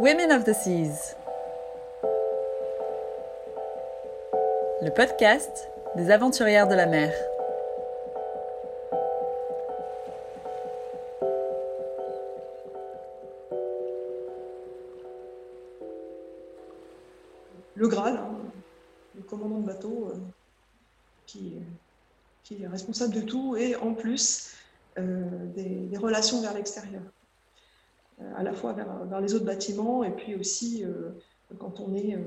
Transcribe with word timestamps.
Women 0.00 0.32
of 0.32 0.44
the 0.44 0.54
Seas. 0.54 1.14
Le 4.80 4.88
podcast 4.88 5.68
des 5.94 6.10
aventurières 6.10 6.66
de 6.66 6.74
la 6.74 6.86
mer. 6.86 7.12
le 17.74 17.88
Graal, 17.88 18.16
hein, 18.16 18.38
le 19.16 19.22
commandant 19.22 19.58
de 19.58 19.66
bateau, 19.66 20.12
euh, 20.14 20.18
qui, 21.26 21.58
est 22.50 22.66
responsable 22.66 23.12
de 23.12 23.20
tout, 23.20 23.54
et 23.56 23.76
en 23.76 23.92
plus 23.92 24.54
euh, 24.98 25.24
des, 25.54 25.94
relations 25.98 26.40
vers 26.40 26.54
l'extérieur, 26.54 27.02
à 28.36 28.42
la 28.42 28.52
fois 28.52 28.72
vers, 28.72 29.20
les 29.20 29.34
autres 29.34 29.44
bâtiments, 29.44 30.04
et 30.04 30.10
puis 30.10 30.34
aussi 30.34 30.84
quand, 31.58 31.80
on 31.80 31.94
est, 31.94 32.18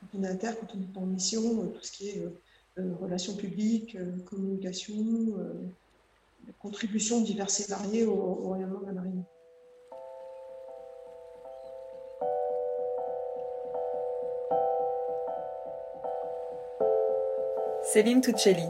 quand 0.00 0.18
on 0.18 0.22
est 0.22 0.28
à 0.28 0.34
terre, 0.34 0.58
quand 0.60 0.68
on 0.74 0.80
est 0.80 1.02
en 1.02 1.06
mission, 1.06 1.66
tout 1.68 1.82
ce 1.82 1.92
qui 1.92 2.08
est 2.08 2.22
relations 3.00 3.34
publiques, 3.34 3.96
communication, 4.26 4.94
contributions 6.60 7.20
diverses 7.20 7.60
et 7.60 7.70
variées 7.70 8.04
au, 8.04 8.12
au 8.12 8.50
rayonnement 8.50 8.80
de 8.80 8.86
la 8.86 8.92
marine. 8.92 9.24
Céline 17.92 18.20
Tuccelli, 18.20 18.68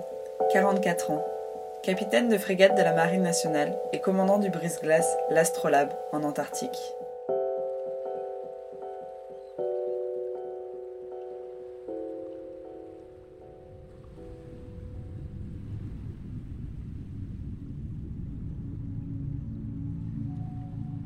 44 0.53 1.11
ans, 1.11 1.38
capitaine 1.83 2.29
de 2.29 2.39
frégate 2.39 2.77
de 2.77 2.83
la 2.83 2.93
Marine 2.93 3.23
nationale 3.23 3.77
et 3.93 4.01
commandant 4.01 4.39
du 4.39 4.51
brise-glace 4.51 5.17
L'Astrolabe 5.31 5.93
en 6.12 6.23
Antarctique. 6.23 6.71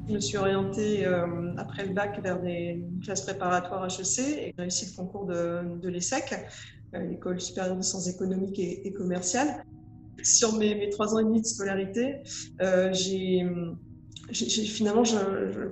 Je 0.08 0.14
me 0.14 0.20
suis 0.20 0.36
orientée 0.36 1.06
euh, 1.06 1.54
après 1.56 1.86
le 1.86 1.94
bac 1.94 2.20
vers 2.22 2.40
des 2.40 2.84
classes 3.02 3.22
préparatoires 3.22 3.86
HEC 3.86 4.18
et 4.18 4.54
j'ai 4.54 4.54
réussi 4.58 4.86
le 4.90 4.96
concours 4.96 5.26
de, 5.26 5.88
l'ESSEC 5.88 6.34
l'école 6.92 7.40
supérieure 7.40 7.76
de 7.76 7.82
sciences 7.82 8.08
économiques 8.08 8.58
et 8.58 8.92
commerciales. 8.92 9.64
Sur 10.22 10.56
mes, 10.56 10.88
trois 10.90 11.14
ans 11.14 11.18
et 11.18 11.24
demi 11.24 11.40
de 11.40 11.46
scolarité, 11.46 12.16
euh, 12.60 12.92
j'ai 12.92 13.44
finalement, 14.32 15.02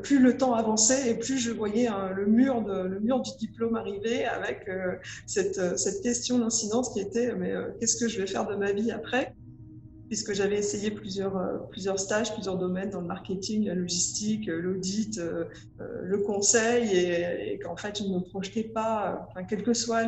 plus 0.02 0.18
le 0.18 0.36
temps 0.36 0.54
avançait 0.54 1.10
et 1.10 1.14
plus 1.14 1.38
je 1.38 1.50
voyais 1.50 1.86
hein, 1.86 2.10
le, 2.14 2.26
mur 2.26 2.62
du 2.62 3.30
diplôme 3.38 3.76
arriver 3.76 4.24
avec 4.24 4.68
euh, 4.68 4.96
cette, 5.26 6.02
question 6.02 6.38
d'incidence 6.38 6.92
qui 6.92 7.00
était 7.00 7.34
mais 7.34 7.52
euh, 7.52 7.68
qu'est-ce 7.78 7.96
que 7.96 8.08
je 8.08 8.20
vais 8.20 8.26
faire 8.26 8.46
de 8.46 8.56
ma 8.56 8.72
vie 8.72 8.90
après? 8.90 9.34
Puisque 10.10 10.32
j'avais 10.32 10.58
essayé 10.58 10.90
plusieurs, 10.90 11.36
euh, 11.36 11.58
plusieurs 11.70 12.00
stages, 12.00 12.34
plusieurs 12.34 12.58
domaines 12.58 12.90
dans 12.90 13.00
le 13.00 13.06
marketing, 13.06 13.66
la 13.66 13.76
logistique, 13.76 14.48
euh, 14.48 14.60
l'audit, 14.60 15.18
euh, 15.18 15.44
le 16.02 16.18
conseil, 16.18 16.96
et, 16.96 17.60
qu'en 17.60 17.76
fait, 17.76 17.98
je 17.98 18.02
ne 18.08 18.16
me 18.16 18.20
projetais 18.20 18.64
pas, 18.64 19.28
enfin, 19.30 19.44
quelle 19.44 19.62
que 19.62 19.72
soit 19.72 20.02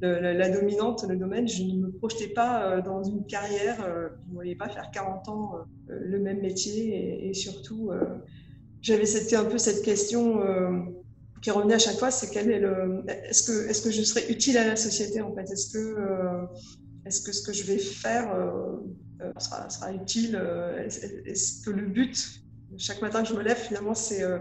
la 0.00 0.48
dominante, 0.48 1.04
le 1.06 1.16
domaine, 1.16 1.46
je 1.46 1.64
ne 1.64 1.74
me 1.74 1.90
projetais 1.90 2.28
pas 2.28 2.80
dans 2.80 3.02
une 3.02 3.26
carrière, 3.26 3.76
je 4.24 4.30
ne 4.30 4.34
voyais 4.34 4.54
pas 4.54 4.70
faire 4.70 4.90
40 4.90 5.28
ans 5.28 5.52
le 5.88 6.18
même 6.18 6.40
métier, 6.40 7.28
et, 7.28 7.34
surtout, 7.34 7.90
j'avais 8.80 9.34
un 9.34 9.44
peu 9.44 9.58
cette 9.58 9.82
question 9.82 10.40
qui 11.42 11.50
revenait 11.50 11.74
à 11.74 11.78
chaque 11.78 11.98
fois, 11.98 12.10
c'est 12.10 12.30
quel 12.30 12.50
est 12.50 12.58
le, 12.58 13.04
est-ce 13.28 13.42
que, 13.42 13.68
est-ce 13.68 13.82
que 13.82 13.90
je 13.90 14.02
serais 14.02 14.30
utile 14.30 14.56
à 14.56 14.66
la 14.66 14.76
société 14.76 15.20
en 15.20 15.34
fait, 15.34 15.50
est-ce 15.50 15.72
que, 15.74 15.96
est-ce 17.06 17.22
que 17.22 17.32
ce 17.32 17.42
que 17.42 17.52
je 17.52 17.64
vais 17.64 17.78
faire 17.78 18.34
euh, 18.34 19.32
sera, 19.38 19.70
sera, 19.70 19.92
utile 19.92 20.36
euh, 20.36 20.84
Est-ce 21.24 21.64
que 21.64 21.70
le 21.70 21.86
but, 21.86 22.42
chaque 22.76 23.00
matin 23.00 23.22
que 23.22 23.28
je 23.28 23.34
me 23.34 23.42
lève, 23.42 23.56
finalement, 23.56 23.94
c'est 23.94 24.22
euh, 24.22 24.38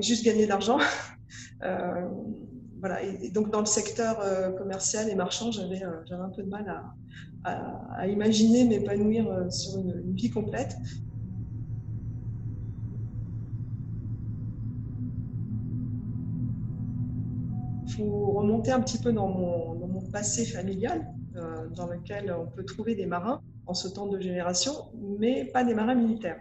juste 0.00 0.24
gagner 0.24 0.44
de 0.44 0.48
l'argent 0.48 0.78
voilà, 2.80 3.02
et, 3.02 3.30
donc 3.30 3.50
dans 3.50 3.58
le 3.58 3.66
secteur 3.66 4.22
commercial 4.56 5.10
et 5.10 5.16
marchand, 5.16 5.50
j'avais 5.50 5.82
un 5.82 6.28
peu 6.28 6.44
de 6.44 6.48
mal 6.48 6.68
à, 7.44 7.84
à, 7.96 8.06
imaginer 8.06 8.64
m'épanouir 8.64 9.50
sur 9.50 9.80
une, 9.80 10.14
vie 10.14 10.30
complète. 10.30 10.76
Il 17.88 17.92
faut 17.94 18.30
remonter 18.30 18.70
un 18.70 18.80
petit 18.80 18.98
peu 18.98 19.12
dans 19.12 19.26
mon 19.26 19.87
passé 20.10 20.44
familial. 20.44 21.06
Euh, 21.38 21.68
dans 21.68 21.86
lequel 21.86 22.32
on 22.32 22.46
peut 22.46 22.64
trouver 22.64 22.94
des 22.94 23.06
marins 23.06 23.42
en 23.66 23.74
ce 23.74 23.86
temps 23.86 24.06
de 24.06 24.18
génération, 24.18 24.72
mais 25.20 25.44
pas 25.44 25.62
des 25.62 25.74
marins 25.74 25.94
militaires. 25.94 26.40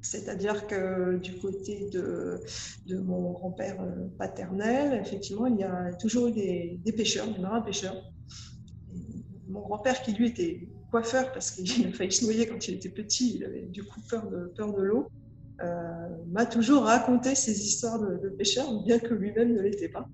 C'est-à-dire 0.00 0.66
que 0.66 1.18
du 1.18 1.34
côté 1.34 1.90
de, 1.90 2.40
de 2.86 2.98
mon 2.98 3.32
grand-père 3.32 3.82
euh, 3.82 4.06
paternel, 4.18 4.98
effectivement, 4.98 5.46
il 5.46 5.58
y 5.58 5.64
a 5.64 5.92
toujours 5.94 6.30
des, 6.30 6.80
des 6.82 6.92
pêcheurs, 6.92 7.26
des 7.26 7.40
marins 7.40 7.60
pêcheurs. 7.60 7.96
mon 9.48 9.60
grand-père, 9.60 10.00
qui 10.00 10.12
lui 10.12 10.28
était 10.28 10.68
coiffeur 10.90 11.32
parce 11.32 11.50
qu'il 11.50 11.86
a 11.88 11.92
failli 11.92 12.12
se 12.12 12.24
noyer 12.24 12.46
quand 12.46 12.66
il 12.68 12.74
était 12.74 12.88
petit, 12.88 13.36
il 13.36 13.44
avait 13.44 13.62
du 13.62 13.82
coup 13.84 14.00
peur 14.08 14.30
de, 14.30 14.52
peur 14.56 14.72
de 14.72 14.82
l'eau, 14.82 15.10
euh, 15.60 16.08
m'a 16.28 16.46
toujours 16.46 16.84
raconté 16.84 17.34
ces 17.34 17.60
histoires 17.60 17.98
de 17.98 18.28
pêcheurs, 18.30 18.72
bien 18.84 19.00
que 19.00 19.12
lui-même 19.12 19.52
ne 19.52 19.60
l'était 19.60 19.90
pas. 19.90 20.08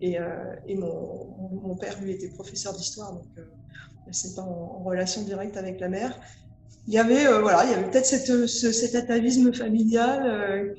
Et, 0.00 0.18
euh, 0.18 0.54
mon, 0.68 1.76
père, 1.76 2.00
lui, 2.00 2.12
était 2.12 2.28
professeur 2.28 2.74
d'histoire, 2.74 3.14
donc 3.14 3.24
euh, 3.38 3.44
pas 4.34 4.42
en, 4.42 4.80
en, 4.80 4.84
relation 4.84 5.22
directe 5.22 5.56
avec 5.56 5.80
la 5.80 5.88
mer. 5.88 6.18
Il 6.86 6.94
y 6.94 6.98
avait, 6.98 7.26
euh, 7.26 7.40
voilà, 7.40 7.64
il 7.64 7.70
y 7.70 7.74
avait 7.74 7.90
peut-être 7.90 8.06
cet 8.06 8.94
atavisme 8.94 9.52
familial 9.52 10.74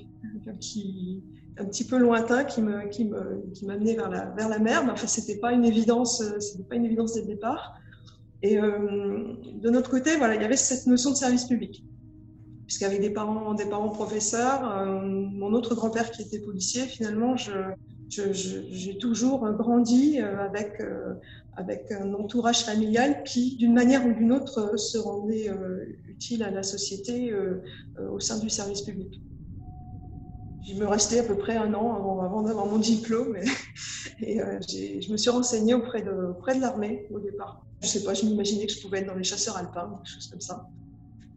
qui 0.60 1.24
un 1.60 1.66
petit 1.66 1.84
peu 1.84 1.98
lointain 1.98 2.44
qui 2.44 2.62
me 2.62 2.88
qui 2.88 3.04
me 3.04 3.44
qui 3.54 3.66
m'amenait 3.66 3.96
vers 3.96 4.10
la 4.10 4.26
vers 4.26 4.48
la 4.48 4.60
mer 4.60 4.86
mais 4.86 4.92
enfin 4.92 5.08
c'était 5.08 5.38
pas 5.38 5.52
une 5.52 5.66
évidence 5.66 6.24
c'était 6.40 6.64
pas 6.64 6.76
une 6.76 6.86
évidence 6.86 7.16
dès 7.16 7.22
le 7.22 7.28
départ 7.28 7.74
et 8.44 8.58
de 8.58 9.70
notre 9.70 9.90
côté 9.90 10.16
voilà 10.18 10.36
il 10.36 10.42
y 10.42 10.46
avait 10.46 10.56
cette 10.56 10.86
notion 10.88 11.12
de 11.12 11.16
service 11.16 11.46
public 11.46 11.84
puisqu'avec 12.68 13.02
des 13.02 13.10
parents 13.10 13.54
des 13.56 13.66
parents 13.66 13.90
professeurs 13.90 14.86
mon 14.86 15.52
autre 15.54 15.76
grand-père 15.76 16.12
qui 16.12 16.22
était 16.22 16.40
policier 16.40 16.84
finalement 16.84 17.36
je 17.36 17.52
j'ai 18.10 18.98
toujours 18.98 19.50
grandi 19.52 20.20
avec 20.20 20.82
avec 21.58 21.92
un 21.92 22.14
entourage 22.14 22.64
familial 22.64 23.24
qui, 23.24 23.58
d'une 23.58 23.74
manière 23.74 24.06
ou 24.06 24.14
d'une 24.14 24.32
autre, 24.32 24.60
euh, 24.60 24.78
se 24.78 25.00
rendait 25.00 25.50
euh, 25.50 25.86
utile 26.08 26.44
à 26.44 26.52
la 26.52 26.62
société 26.62 27.32
euh, 27.32 27.64
au 28.12 28.20
sein 28.20 28.38
du 28.38 28.50
service 28.50 28.84
public. 28.84 29.20
il 30.68 30.78
me 30.80 30.86
restait 30.86 31.20
à 31.20 31.24
peu 31.24 31.36
près 31.36 31.58
un 31.58 31.74
an 31.74 31.96
avant, 32.24 32.44
d'avoir 32.44 32.68
mon 32.68 32.78
diplôme. 32.78 33.38
Et, 34.22 34.40
euh, 34.40 34.60
je 34.70 35.12
me 35.12 35.18
suis 35.18 35.32
renseignée 35.32 35.74
auprès 35.74 36.04
de, 36.04 36.12
auprès 36.12 36.56
de 36.56 36.62
l'armée 36.62 37.08
au 37.12 37.20
départ. 37.20 37.66
Je 37.82 37.88
sais 37.88 38.04
pas, 38.04 38.14
je 38.14 38.26
m'imaginais 38.26 38.68
que 38.68 38.74
je 38.74 38.82
pouvais 38.82 39.00
être 39.00 39.08
dans 39.08 39.16
les 39.16 39.24
chasseurs 39.24 39.58
alpins, 39.58 40.00
quelque 40.04 40.14
chose 40.14 40.28
comme 40.28 40.42
ça. 40.42 40.70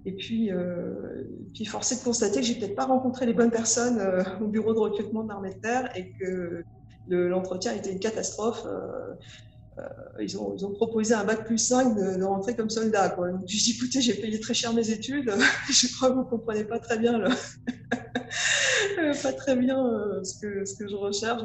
Et 0.06 0.12
puis, 0.12 0.50
euh, 0.50 1.24
puis 1.54 1.66
forcé 1.66 1.96
de 1.96 2.00
constater 2.00 2.40
que 2.40 2.46
j'ai 2.46 2.54
peut-être 2.54 2.74
pas 2.74 2.86
rencontré 2.86 3.26
les 3.26 3.34
bonnes 3.34 3.50
personnes 3.50 3.98
euh, 3.98 4.22
au 4.40 4.46
bureau 4.46 4.72
de 4.72 4.78
recrutement 4.78 5.22
de 5.22 5.28
l'armée 5.28 5.54
de 5.54 5.60
terre 5.60 5.90
et 5.94 6.12
que 6.18 6.64
l'entretien 7.08 7.74
était 7.74 7.92
une 7.92 7.98
catastrophe. 7.98 8.64
Euh, 8.66 9.82
ils, 10.20 10.38
ont, 10.38 10.54
ils, 10.56 10.64
ont, 10.64 10.72
proposé 10.72 11.14
un 11.14 11.24
bac 11.24 11.44
plus 11.44 11.58
5 11.58 11.96
de, 11.96 12.22
rentrer 12.22 12.56
comme 12.56 12.70
soldat. 12.70 13.10
Quoi. 13.10 13.30
Donc, 13.30 13.42
je 13.46 13.56
dis, 13.56 13.76
écoutez, 13.76 14.00
j'ai 14.00 14.14
payé 14.14 14.40
très 14.40 14.54
cher 14.54 14.72
mes 14.72 14.90
études, 14.90 15.32
je 15.70 15.94
crois 15.96 16.10
que 16.10 16.14
vous 16.14 16.24
ne 16.24 16.28
comprenez 16.28 16.64
pas 16.64 16.78
très 16.78 16.98
bien, 16.98 17.18
le... 17.18 17.28
pas 19.22 19.32
très 19.32 19.56
bien 19.56 19.76
ce, 20.22 20.38
que, 20.40 20.88
je 20.88 20.96
recherche. 20.96 21.42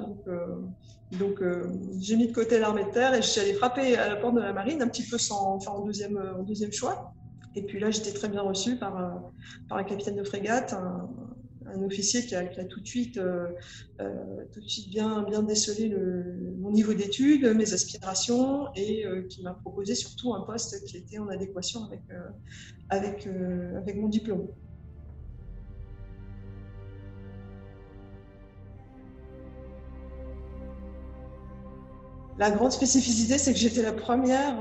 Donc, 1.19 1.41
j'ai 1.99 2.15
mis 2.15 2.27
de 2.27 2.33
côté 2.33 2.59
l'armée 2.59 2.85
de 2.85 2.91
terre 2.91 3.13
et 3.13 3.21
je 3.21 3.27
suis 3.27 3.41
allée 3.41 3.53
frapper 3.53 3.95
à 3.95 4.09
la 4.09 4.15
porte 4.17 4.35
de 4.35 4.41
la 4.41 4.53
marine, 4.53 4.81
un 4.81 4.87
petit 4.87 5.03
peu 5.03 5.17
sans, 5.17 5.55
enfin, 5.55 5.71
en, 5.71 5.83
en 5.83 6.43
deuxième 6.43 6.73
choix. 6.73 7.13
Et 7.55 7.61
puis 7.61 7.79
là, 7.79 7.89
j'étais 7.89 8.11
très 8.11 8.27
bien 8.27 8.41
reçue 8.41 8.77
par, 8.77 9.31
par 9.69 9.77
un 9.77 9.83
capitaine 9.83 10.17
de 10.17 10.23
frégate, 10.23 10.73
un, 10.73 11.09
officier 11.83 12.25
qui 12.25 12.35
a, 12.35 12.45
tout 12.65 12.79
de 12.79 12.87
suite, 12.87 13.17
euh, 13.17 13.47
euh, 13.99 14.45
tout 14.53 14.61
de 14.61 14.67
suite 14.67 14.89
bien, 14.89 15.23
bien 15.23 15.41
décelé 15.41 15.93
mon 16.59 16.71
niveau 16.71 16.93
d'études, 16.93 17.45
mes 17.55 17.73
aspirations 17.73 18.67
et 18.75 19.05
euh, 19.05 19.23
qui 19.23 19.41
m'a 19.41 19.53
proposé 19.53 19.95
surtout 19.95 20.33
un 20.33 20.41
poste 20.41 20.83
qui 20.85 20.97
était 20.97 21.17
en 21.17 21.27
adéquation 21.27 21.83
avec, 21.85 22.01
avec, 22.89 23.27
avec 23.77 23.95
mon 23.97 24.07
diplôme. 24.07 24.47
La 32.37 32.51
grande 32.51 32.73
spécificité, 32.73 33.37
c'est 33.37 33.53
que 33.53 33.59
j'étais 33.59 33.81
la 33.81 33.93
première 33.93 34.55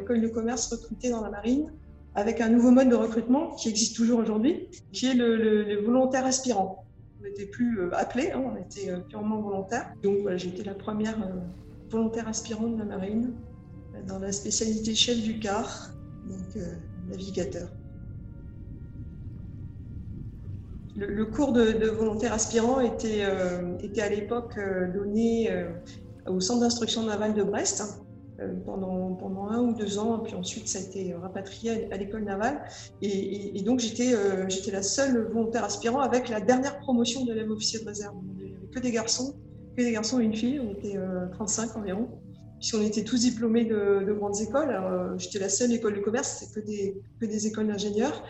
école 0.00 0.20
de 0.20 0.28
commerce 0.28 0.72
recrutée 0.72 1.10
dans 1.10 1.20
la 1.20 1.30
marine 1.30 1.70
avec 2.14 2.40
un 2.40 2.48
nouveau 2.48 2.70
mode 2.70 2.88
de 2.88 2.94
recrutement 2.94 3.50
qui 3.56 3.68
existe 3.68 3.96
toujours 3.96 4.20
aujourd'hui, 4.20 4.68
qui 4.92 5.06
est 5.06 5.14
le, 5.14 5.36
le, 5.36 5.62
les 5.62 5.76
volontaires 5.76 6.24
aspirants. 6.24 6.84
On 7.20 7.24
n'était 7.24 7.46
plus 7.46 7.80
euh, 7.80 7.90
appelés, 7.94 8.30
hein, 8.30 8.42
on 8.44 8.56
était 8.56 8.90
euh, 8.90 9.00
purement 9.00 9.40
volontaires. 9.40 9.92
Donc 10.02 10.18
voilà, 10.22 10.36
j'ai 10.36 10.48
été 10.48 10.62
la 10.62 10.74
première 10.74 11.20
euh, 11.22 11.40
volontaire 11.90 12.28
aspirante 12.28 12.76
de 12.76 12.78
la 12.78 12.84
marine 12.84 13.34
dans 14.06 14.18
la 14.18 14.32
spécialité 14.32 14.94
chef 14.94 15.22
du 15.22 15.38
car, 15.38 15.90
donc 16.26 16.62
navigateur. 17.08 17.68
Le, 20.96 21.24
cours 21.24 21.52
de, 21.52 21.86
volontaire 21.88 22.32
aspirant 22.32 22.80
était, 22.80 23.22
à 23.22 24.08
l'époque 24.08 24.58
donné 24.92 25.48
au 26.26 26.40
centre 26.40 26.60
d'instruction 26.60 27.04
navale 27.04 27.34
de 27.34 27.42
Brest 27.42 27.82
euh, 27.82 28.03
pendant, 28.64 29.14
pendant 29.14 29.48
un 29.48 29.60
ou 29.60 29.74
deux 29.74 29.98
ans, 29.98 30.18
puis 30.18 30.34
ensuite 30.34 30.68
ça 30.68 30.78
a 30.78 30.82
été 30.82 31.14
rapatrié 31.14 31.92
à 31.92 31.96
l'école 31.96 32.24
navale. 32.24 32.62
Et, 33.00 33.62
donc 33.62 33.80
j'étais 33.80 34.14
euh, 34.14 34.48
j'étais 34.48 34.70
la 34.70 34.82
seule 34.82 35.28
volontaire 35.28 35.64
aspirant 35.64 36.00
avec 36.00 36.28
la 36.28 36.40
dernière 36.40 36.78
promotion 36.80 37.24
de 37.24 37.32
l'élève 37.32 37.50
officier 37.50 37.80
de 37.80 37.86
réserve. 37.86 38.14
Il 38.38 38.46
n'y 38.46 38.54
avait 38.54 38.66
que 38.66 38.80
des 38.80 38.90
garçons, 38.90 39.34
que 39.76 39.82
des 39.82 39.92
garçons 39.92 40.20
et 40.20 40.24
une 40.24 40.34
fille, 40.34 40.60
on 40.60 40.72
était 40.72 40.98
35 41.32 41.70
euh, 41.76 41.80
environ, 41.80 42.08
puisqu'on 42.58 42.82
était 42.82 43.04
tous 43.04 43.20
diplômés 43.20 43.64
de, 43.64 44.12
grandes 44.12 44.40
écoles. 44.40 44.76
J'étais 45.16 45.38
la 45.38 45.48
seule 45.48 45.72
école 45.72 45.94
de 45.94 46.00
commerce, 46.00 46.38
c'était 46.40 46.60
que 46.60 46.66
des, 46.66 46.96
que 47.20 47.26
des 47.26 47.46
écoles 47.46 47.68
d'ingénieurs. 47.68 48.24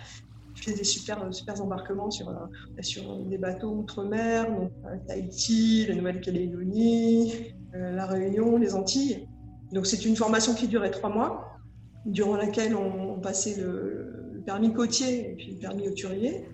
Je 0.55 0.63
faisais 0.63 0.77
des 0.77 0.85
super, 0.85 1.35
super 1.35 1.61
embarquements 1.61 2.11
sur, 2.11 2.33
sur 2.81 3.25
des 3.25 3.39
bateaux 3.39 3.73
outre-mer, 3.73 4.49
donc 4.53 4.71
Tahiti, 5.09 5.87
la 5.89 5.97
Nouvelle-Calédonie, 5.97 7.55
la 7.73 8.07
Réunion, 8.07 8.57
les 8.57 8.75
Antilles. 8.75 9.27
Donc 9.75 9.87
c'est 9.87 10.05
une 10.05 10.15
formation 10.15 10.55
qui 10.55 10.69
durait 10.69 10.93
trois 10.93 11.11
mois, 11.11 11.59
durant 12.07 12.37
laquelle 12.37 12.77
on, 12.77 13.19
passait 13.21 13.57
le, 13.61 14.43
permis 14.47 14.73
côtier 14.73 15.33
et 15.33 15.35
puis 15.35 15.53
le 15.55 15.59
permis 15.59 15.89
hauturier. 15.89 16.47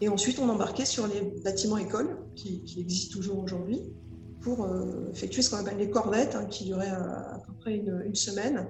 Et 0.00 0.08
ensuite, 0.08 0.38
on 0.38 0.48
embarquait 0.48 0.86
sur 0.86 1.06
les 1.06 1.20
bâtiments 1.42 1.76
écoles 1.76 2.16
qui, 2.34 2.62
existent 2.78 3.14
toujours 3.14 3.38
aujourd'hui 3.40 3.82
pour 4.40 4.64
euh, 4.64 5.10
effectuer 5.12 5.42
ce 5.42 5.50
qu'on 5.50 5.58
appelle 5.58 5.76
les 5.76 5.90
corvettes, 5.90 6.34
hein, 6.34 6.46
qui 6.46 6.64
duraient 6.64 6.88
à, 6.88 7.42
peu 7.46 7.52
près 7.60 7.76
une, 7.76 8.14
semaine, 8.14 8.68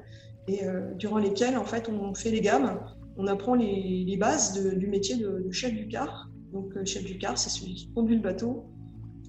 et 0.49 0.65
euh, 0.65 0.93
durant 0.95 1.19
lesquelles, 1.19 1.57
en 1.57 1.65
fait, 1.65 1.89
on 1.89 2.15
fait 2.15 2.31
les 2.31 2.41
gammes, 2.41 2.81
on 3.17 3.29
apprend 3.29 3.55
les, 3.55 4.17
bases 4.19 4.55
du 4.55 4.87
métier 4.89 5.17
de, 5.17 5.47
chef 5.53 5.73
du 5.73 5.87
car. 5.87 6.31
Donc, 6.53 6.75
le 6.75 6.85
chef 6.85 7.05
du 7.05 7.19
car, 7.19 7.39
c'est 7.39 7.51
celui 7.51 7.75
qui 7.75 7.93
conduit 7.93 8.17
le 8.17 8.23
bateau 8.23 8.65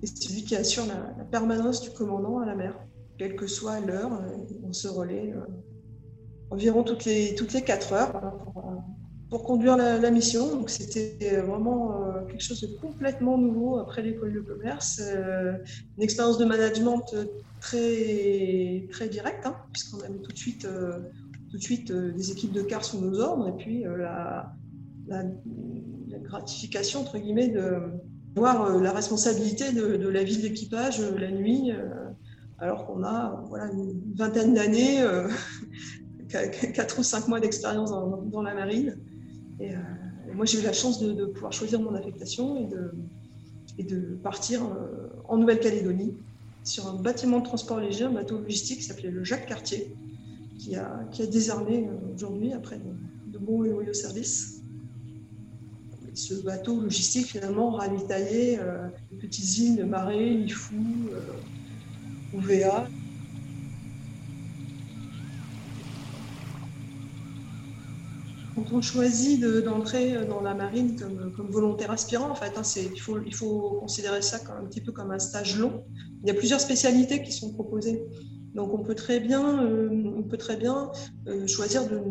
et 0.01 0.07
c'est 0.07 0.29
celui 0.29 0.43
qui 0.43 0.55
assure 0.55 0.85
la 0.87 1.25
permanence 1.25 1.81
du 1.81 1.91
commandant 1.91 2.39
à 2.39 2.45
la 2.45 2.55
mer 2.55 2.79
quelle 3.17 3.35
que 3.35 3.47
soit 3.47 3.79
l'heure, 3.79 4.13
euh, 4.13 4.37
on 4.63 4.73
se 4.73 4.87
relaie 4.87 5.33
euh, 5.33 5.41
environ 6.49 6.83
toutes 6.83 7.05
les, 7.05 7.35
toutes 7.35 7.53
les 7.53 7.61
4 7.61 7.93
heures 7.93 8.11
pour, 8.43 8.69
euh, 9.33 9.37
conduire 9.39 9.75
la, 9.75 10.11
mission. 10.11 10.55
Donc 10.55 10.69
c'était 10.69 11.41
vraiment 11.41 12.23
quelque 12.29 12.41
chose 12.41 12.61
de 12.61 12.67
complètement 12.79 13.37
nouveau 13.37 13.77
après 13.77 14.01
l'école 14.01 14.33
de 14.33 14.39
commerce. 14.39 15.01
Une 15.97 16.03
expérience 16.03 16.37
de 16.37 16.45
management 16.45 17.03
très, 17.59 18.87
très 18.89 19.09
directe, 19.09 19.45
hein, 19.45 19.57
puisqu'on 19.73 19.99
avait 19.99 20.19
tout 20.19 20.31
de 20.31 20.37
suite, 20.37 20.65
tout 21.51 21.57
de 21.57 21.61
suite 21.61 21.91
des 21.91 22.31
équipes 22.31 22.53
de 22.53 22.61
car 22.61 22.85
sous 22.85 23.01
nos 23.01 23.19
ordres 23.19 23.49
et 23.49 23.57
puis 23.57 23.83
la, 23.83 24.53
la, 25.07 25.23
gratification, 26.23 27.01
entre 27.01 27.17
guillemets, 27.17 27.49
de 27.49 27.81
voir 28.37 28.79
la 28.79 28.93
responsabilité 28.93 29.73
de, 29.73 29.97
de 29.97 30.07
la 30.07 30.23
vie 30.23 30.37
de 30.37 30.43
l'équipage 30.43 31.01
la 31.01 31.31
nuit 31.31 31.73
alors 32.59 32.85
qu'on 32.85 33.03
a 33.03 33.43
voilà, 33.49 33.71
une 33.71 34.13
vingtaine 34.15 34.53
d'années, 34.53 35.01
euh, 35.01 35.29
quatre 36.73 36.99
ou 36.99 37.03
cinq 37.03 37.27
mois 37.27 37.39
d'expérience 37.39 37.91
dans, 37.91 38.41
la 38.41 38.53
marine. 38.53 38.97
Et, 39.59 39.73
euh, 39.73 39.79
moi, 40.33 40.45
j'ai 40.45 40.59
eu 40.59 40.63
la 40.63 40.73
chance 40.73 40.99
de, 40.99 41.25
pouvoir 41.25 41.53
choisir 41.53 41.79
mon 41.79 41.93
affectation 41.95 42.57
et 42.57 42.67
de, 42.67 42.91
et 43.77 43.83
de 43.83 44.17
partir 44.23 44.63
euh, 44.63 45.07
en 45.27 45.37
Nouvelle-Calédonie 45.37 46.13
sur 46.63 46.87
un 46.87 46.95
bâtiment 46.95 47.39
de 47.39 47.45
transport 47.45 47.79
léger, 47.79 48.05
un 48.05 48.11
bateau 48.11 48.39
logistique 48.39 48.79
qui 48.79 48.83
s'appelait 48.83 49.11
le 49.11 49.23
Jacques 49.23 49.47
Cartier, 49.47 49.95
qui 50.59 50.75
a, 50.75 51.07
qui 51.11 51.21
a 51.21 51.27
désarmé 51.27 51.89
aujourd'hui 52.13 52.53
après 52.53 52.77
de, 52.77 53.37
bons 53.37 53.63
et 53.63 53.69
loyaux 53.69 53.93
services. 53.93 54.63
ce 56.15 56.33
bateau 56.33 56.81
logistique, 56.81 57.27
finalement, 57.27 57.69
ravitaillait 57.69 58.59
les 59.11 59.17
petites 59.17 59.57
îles 59.59 59.75
de 59.77 59.83
Marais, 59.83 60.31
Lifou, 60.31 60.73
Quand 68.55 68.73
on 68.73 68.81
choisit 68.81 69.39
d'entrer 69.41 70.25
dans 70.25 70.41
la 70.41 70.53
marine 70.53 70.99
comme, 70.99 71.49
volontaire 71.49 71.91
aspirant, 71.91 72.29
en 72.29 72.35
fait, 72.35 72.53
hein, 72.57 72.63
il, 73.25 73.33
faut, 73.33 73.77
considérer 73.79 74.21
ça 74.21 74.37
un 74.59 74.65
petit 74.65 74.81
peu 74.81 74.91
comme 74.91 75.11
un 75.11 75.19
stage 75.19 75.57
long. 75.59 75.83
Il 76.23 76.27
y 76.27 76.31
a 76.31 76.33
plusieurs 76.33 76.59
spécialités 76.59 77.21
qui 77.21 77.31
sont 77.31 77.53
proposées. 77.53 78.03
Donc 78.55 78.73
on 78.73 78.83
peut 78.83 78.95
très 78.95 79.19
bien, 79.19 79.63
euh, 79.63 79.89
euh, 81.27 81.47
choisir 81.47 81.87
de, 81.87 82.01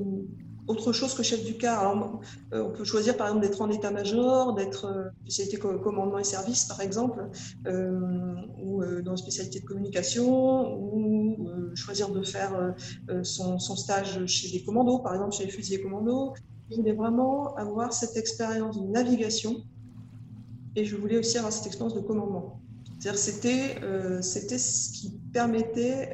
autre 0.68 0.92
chose 0.92 1.14
que 1.14 1.22
chef 1.22 1.44
du 1.44 1.56
car. 1.56 2.20
Euh, 2.52 2.64
on 2.64 2.70
peut 2.70 2.84
choisir 2.84 3.16
par 3.16 3.28
exemple 3.28 3.46
d'être 3.46 3.60
en 3.62 3.70
état-major, 3.70 4.54
d'être 4.54 4.86
euh, 4.86 5.08
spécialité 5.22 5.58
commandement 5.58 6.18
et 6.18 6.24
service 6.24 6.64
par 6.64 6.80
exemple, 6.80 7.28
euh, 7.66 8.34
ou 8.62 8.84
dans 9.02 9.16
spécialité 9.16 9.60
de 9.60 9.64
communication, 9.64 10.76
ou 10.76 11.46
choisir 11.74 12.08
de 12.10 12.22
faire 12.22 12.74
son, 13.22 13.58
stage 13.58 14.24
chez 14.26 14.48
les 14.48 14.64
commandos, 14.64 14.98
par 14.98 15.14
exemple 15.14 15.34
chez 15.34 15.44
les 15.44 15.50
fusiliers 15.50 15.82
commandos. 15.82 16.34
Je 16.70 16.76
voulais 16.76 16.92
vraiment 16.92 17.54
avoir 17.54 17.92
cette 17.92 18.16
expérience 18.16 18.80
de 18.80 18.86
navigation 18.86 19.56
et 20.74 20.84
je 20.84 20.96
voulais 20.96 21.18
aussi 21.18 21.38
avoir 21.38 21.52
cette 21.52 21.66
expérience 21.66 21.94
de 21.94 22.00
commandement. 22.00 22.60
C'était 22.98 23.78
c'était 24.20 24.58
ce 24.58 24.90
qui 24.92 25.20
permettait 25.32 26.12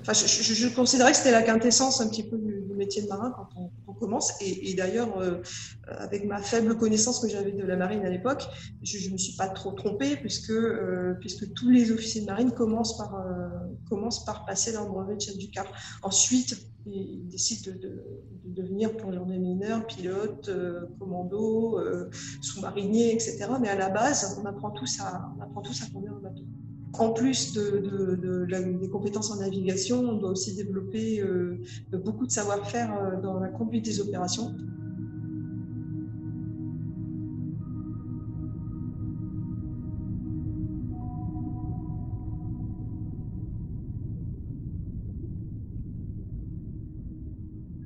Enfin, 0.00 0.12
je, 0.12 0.26
je, 0.26 0.68
considérais 0.68 1.12
que 1.12 1.16
c'était 1.16 1.32
la 1.32 1.42
quintessence 1.42 2.00
un 2.00 2.08
petit 2.08 2.22
peu 2.22 2.36
du, 2.36 2.53
métier 2.74 3.02
de 3.02 3.08
marin 3.08 3.32
quand 3.36 3.48
on, 3.86 3.92
commence. 3.94 4.32
Et, 4.40 4.74
d'ailleurs, 4.74 5.18
euh, 5.18 5.40
avec 5.86 6.26
ma 6.26 6.38
faible 6.42 6.76
connaissance 6.76 7.20
que 7.20 7.28
j'avais 7.28 7.52
de 7.52 7.64
la 7.64 7.76
marine 7.76 8.04
à 8.04 8.10
l'époque, 8.10 8.42
je 8.82 9.08
ne 9.08 9.12
me 9.12 9.18
suis 9.18 9.36
pas 9.36 9.48
trop 9.48 9.72
trompée 9.72 10.16
puisque, 10.16 10.50
euh, 10.50 11.14
puisque 11.20 11.52
tous 11.54 11.70
les 11.70 11.92
officiers 11.92 12.22
de 12.22 12.26
marine 12.26 12.50
commencent 12.50 12.96
par, 12.96 13.14
euh, 13.14 13.48
commencent 13.88 14.24
par 14.24 14.44
passer 14.44 14.72
leur 14.72 14.88
brevet 14.88 15.16
de 15.16 15.20
chef 15.20 15.38
du 15.38 15.50
car. 15.50 15.66
Ensuite, 16.02 16.56
ils 16.86 17.28
décident 17.28 17.72
de, 17.72 17.78
de, 17.78 17.88
de 18.44 18.62
devenir 18.62 18.96
plongeur 18.96 19.24
des 19.26 19.38
mineurs, 19.38 19.86
pilote, 19.86 20.50
commando, 20.98 21.80
sous-marinier, 22.42 23.14
etc. 23.14 23.46
Mais 23.60 23.68
à 23.68 23.76
la 23.76 23.88
base, 23.88 24.38
on 24.38 24.44
apprend 24.44 24.70
tous 24.70 25.00
à, 25.00 25.32
on 25.38 25.42
apprend 25.42 25.62
tous 25.62 25.82
à 25.82 25.86
conduire 25.86 26.12
un 26.14 26.20
bateau 26.20 26.42
en 27.00 27.12
plus 27.12 27.52
des 27.54 28.88
compétences 28.88 29.30
en 29.30 29.36
navigation, 29.36 30.00
on 30.00 30.14
doit 30.14 30.30
aussi 30.30 30.54
développer 30.54 31.20
euh, 31.20 31.58
beaucoup 31.92 32.26
de 32.26 32.30
savoir-faire 32.30 32.92
euh, 32.92 33.20
dans 33.20 33.38
la 33.40 33.48
conduite 33.48 33.84
des 33.84 34.00
opérations. 34.00 34.54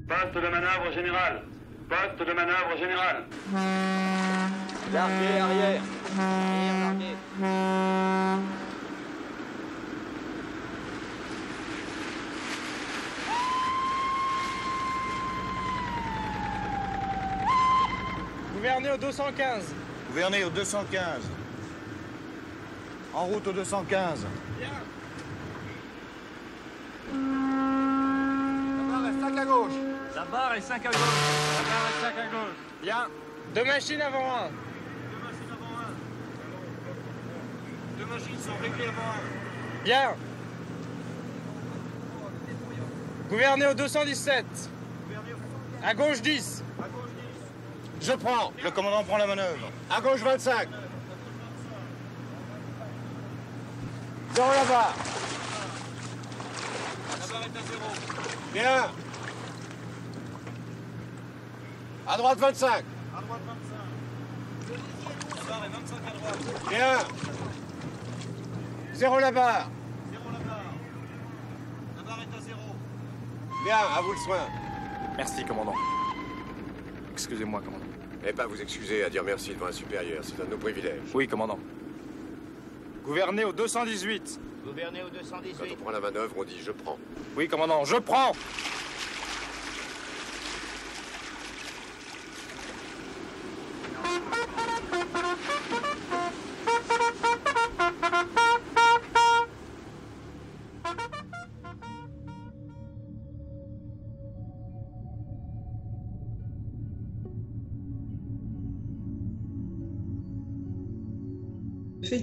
Poste 0.08 0.34
de 0.34 0.50
manœuvre 0.50 0.92
générale. 0.94 1.42
Poste 1.88 2.28
de 2.28 2.34
manœuvre 2.34 2.76
générale. 2.78 3.24
Larguez 4.92 5.38
arrière. 5.38 5.82
Arrière. 6.18 6.98
Gouverner 18.68 18.90
au 18.90 18.98
215. 18.98 19.64
Gouverner 20.08 20.44
au 20.44 20.50
215. 20.50 21.22
En 23.14 23.25
route 23.25 23.46
au 23.46 23.52
215. 23.52 24.26
Bien. 24.58 24.68
La 28.76 28.84
barre 28.92 29.06
est 29.06 29.20
5 29.22 29.38
à 29.38 29.44
gauche. 29.46 29.72
La 30.14 30.25
barre 30.26 30.54
est 30.54 30.60
5 30.60 30.84
à 30.84 30.90
gauche. 30.90 30.98
La 31.56 31.62
barre 31.70 31.88
est 31.88 32.02
5 32.02 32.18
à 32.18 32.26
gauche. 32.26 32.56
Bien. 32.82 33.06
Deux 33.54 33.64
machines 33.64 34.02
avant 34.02 34.34
un. 34.34 34.50
Deux 35.08 35.25
machines 35.25 35.50
avant 35.50 35.75
un. 35.78 35.92
Deux 37.98 38.04
machines 38.04 38.38
sont 38.44 38.58
réglées 38.60 38.88
avant 38.88 39.12
un. 39.12 39.82
Bien. 39.82 40.14
Gouverner 43.30 43.66
au 43.68 43.75
217. 43.75 44.44
À 45.82 45.94
gauche 45.94 46.20
10. 46.20 46.64
Je 48.00 48.12
prends. 48.12 48.52
Le 48.62 48.70
commandant 48.70 49.04
prend 49.04 49.16
la 49.18 49.26
manœuvre. 49.26 49.70
À 49.90 50.00
gauche 50.00 50.20
25. 50.20 50.68
Zéro 54.34 54.48
la 54.50 54.64
barre. 54.64 54.94
La 57.20 57.26
barre 57.26 57.42
est 57.42 57.58
à 57.58 57.62
zéro. 57.70 57.90
Bien. 58.52 58.90
À 62.06 62.16
droite 62.16 62.38
25. 62.38 62.68
À 62.68 63.20
droite 63.20 63.40
25. 63.46 63.78
La 65.36 65.42
barre 65.50 65.64
est 65.64 65.68
25 65.68 65.96
à 66.06 66.10
droite. 66.18 66.38
Bien. 66.68 66.98
Zéro 68.94 69.18
la 69.18 69.32
barre. 69.32 69.68
Zéro 70.10 70.30
la 70.32 70.38
barre. 70.38 70.62
La 71.96 72.02
barre 72.04 72.20
est 72.20 72.36
à 72.36 72.40
zéro. 72.40 72.76
Bien, 73.64 73.76
à 73.76 74.00
vous 74.00 74.12
le 74.12 74.18
soin. 74.18 74.46
Merci, 75.16 75.44
commandant. 75.44 75.74
Excusez-moi, 77.12 77.60
commandant. 77.60 77.88
Et 78.26 78.32
pas 78.32 78.46
vous 78.46 78.60
excuser 78.60 79.04
à 79.04 79.10
dire 79.10 79.22
merci 79.22 79.50
devant 79.50 79.66
un 79.66 79.72
supérieur, 79.72 80.22
c'est 80.22 80.40
un 80.40 80.44
de 80.44 80.50
nos 80.50 80.56
privilèges. 80.58 81.00
Oui, 81.14 81.28
commandant. 81.28 81.58
Gouverner 83.04 83.44
au 83.44 83.52
218. 83.52 84.40
Gouverner 84.66 85.02
au 85.02 85.06
Quand 85.06 85.38
218. 85.40 85.56
on 85.72 85.82
prend 85.82 85.90
la 85.90 86.00
manœuvre, 86.00 86.34
on 86.37 86.44
dit 86.44 86.58
je 86.62 86.72
prends. 86.72 86.98
Oui, 87.37 87.48
commandant, 87.48 87.84
je 87.84 87.96
prends 87.96 88.32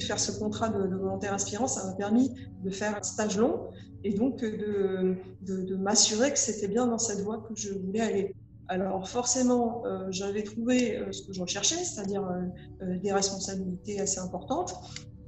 faire 0.05 0.19
ce 0.19 0.31
contrat 0.39 0.69
de, 0.69 0.95
volontaire 0.95 1.33
aspirant, 1.33 1.67
ça 1.67 1.85
m'a 1.87 1.93
permis 1.93 2.31
de 2.63 2.69
faire 2.69 2.95
un 2.97 3.03
stage 3.03 3.37
long 3.37 3.55
et 4.03 4.13
donc 4.13 4.41
de, 4.41 5.15
de- 5.41 5.61
de 5.63 5.75
m'assurer 5.75 6.31
que 6.31 6.39
c'était 6.39 6.67
bien 6.67 6.85
dans 6.87 6.97
cette 6.99 7.21
voie 7.21 7.39
que 7.47 7.55
je 7.55 7.73
voulais 7.73 8.01
aller. 8.01 8.35
Alors 8.67 9.07
forcément, 9.07 9.85
euh, 9.85 10.07
j'avais 10.09 10.43
trouvé 10.43 10.97
euh, 10.97 11.11
ce 11.11 11.21
que 11.25 11.33
je 11.33 11.41
recherchais, 11.41 11.83
c'est-à-dire 11.83 12.23
euh, 12.25 12.41
euh, 12.83 12.97
des 12.99 13.11
responsabilités 13.13 13.99
assez 13.99 14.19
importantes, 14.19 14.73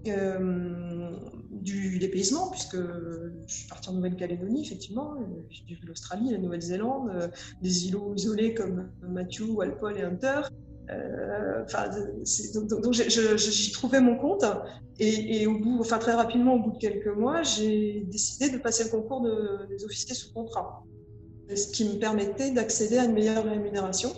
euh, 0.07 1.11
du 1.51 1.99
dépaysement, 1.99 2.49
puisque 2.49 2.77
je 2.77 3.53
suis 3.53 3.67
partie 3.67 3.89
en 3.89 3.93
Nouvelle-Calédonie, 3.93 4.61
effectivement, 4.65 5.13
euh, 5.15 5.25
j'ai 5.49 5.75
vu 5.75 5.85
l'Australie, 5.85 6.31
la 6.31 6.37
Nouvelle-Zélande, 6.39 7.09
euh, 7.13 7.27
des 7.61 7.87
îlots 7.87 8.13
isolés 8.15 8.53
comme 8.53 8.89
Matthew, 9.01 9.49
Walpole 9.49 9.97
et 9.97 10.03
Hunter. 10.03 10.41
Euh, 10.89 11.65
donc, 12.53 12.67
donc, 12.67 12.81
donc, 12.81 12.93
j'y 12.93 13.71
trouvais 13.71 13.99
mon 13.99 14.17
compte 14.17 14.45
et, 14.99 15.45
au 15.45 15.59
bout, 15.59 15.77
enfin 15.79 15.97
très 15.99 16.13
rapidement, 16.13 16.55
au 16.55 16.59
bout 16.59 16.71
de 16.71 16.77
quelques 16.77 17.07
mois, 17.07 17.43
j'ai 17.43 18.05
décidé 18.07 18.49
de 18.49 18.57
passer 18.57 18.85
le 18.85 18.89
concours 18.89 19.21
de- 19.21 19.67
des 19.67 19.83
officiers 19.85 20.15
sous 20.15 20.31
contrat, 20.33 20.85
ce 21.53 21.67
qui 21.67 21.85
me 21.85 21.99
permettait 21.99 22.51
d'accéder 22.51 22.97
à 22.97 23.05
une 23.05 23.13
meilleure 23.13 23.43
rémunération. 23.43 24.11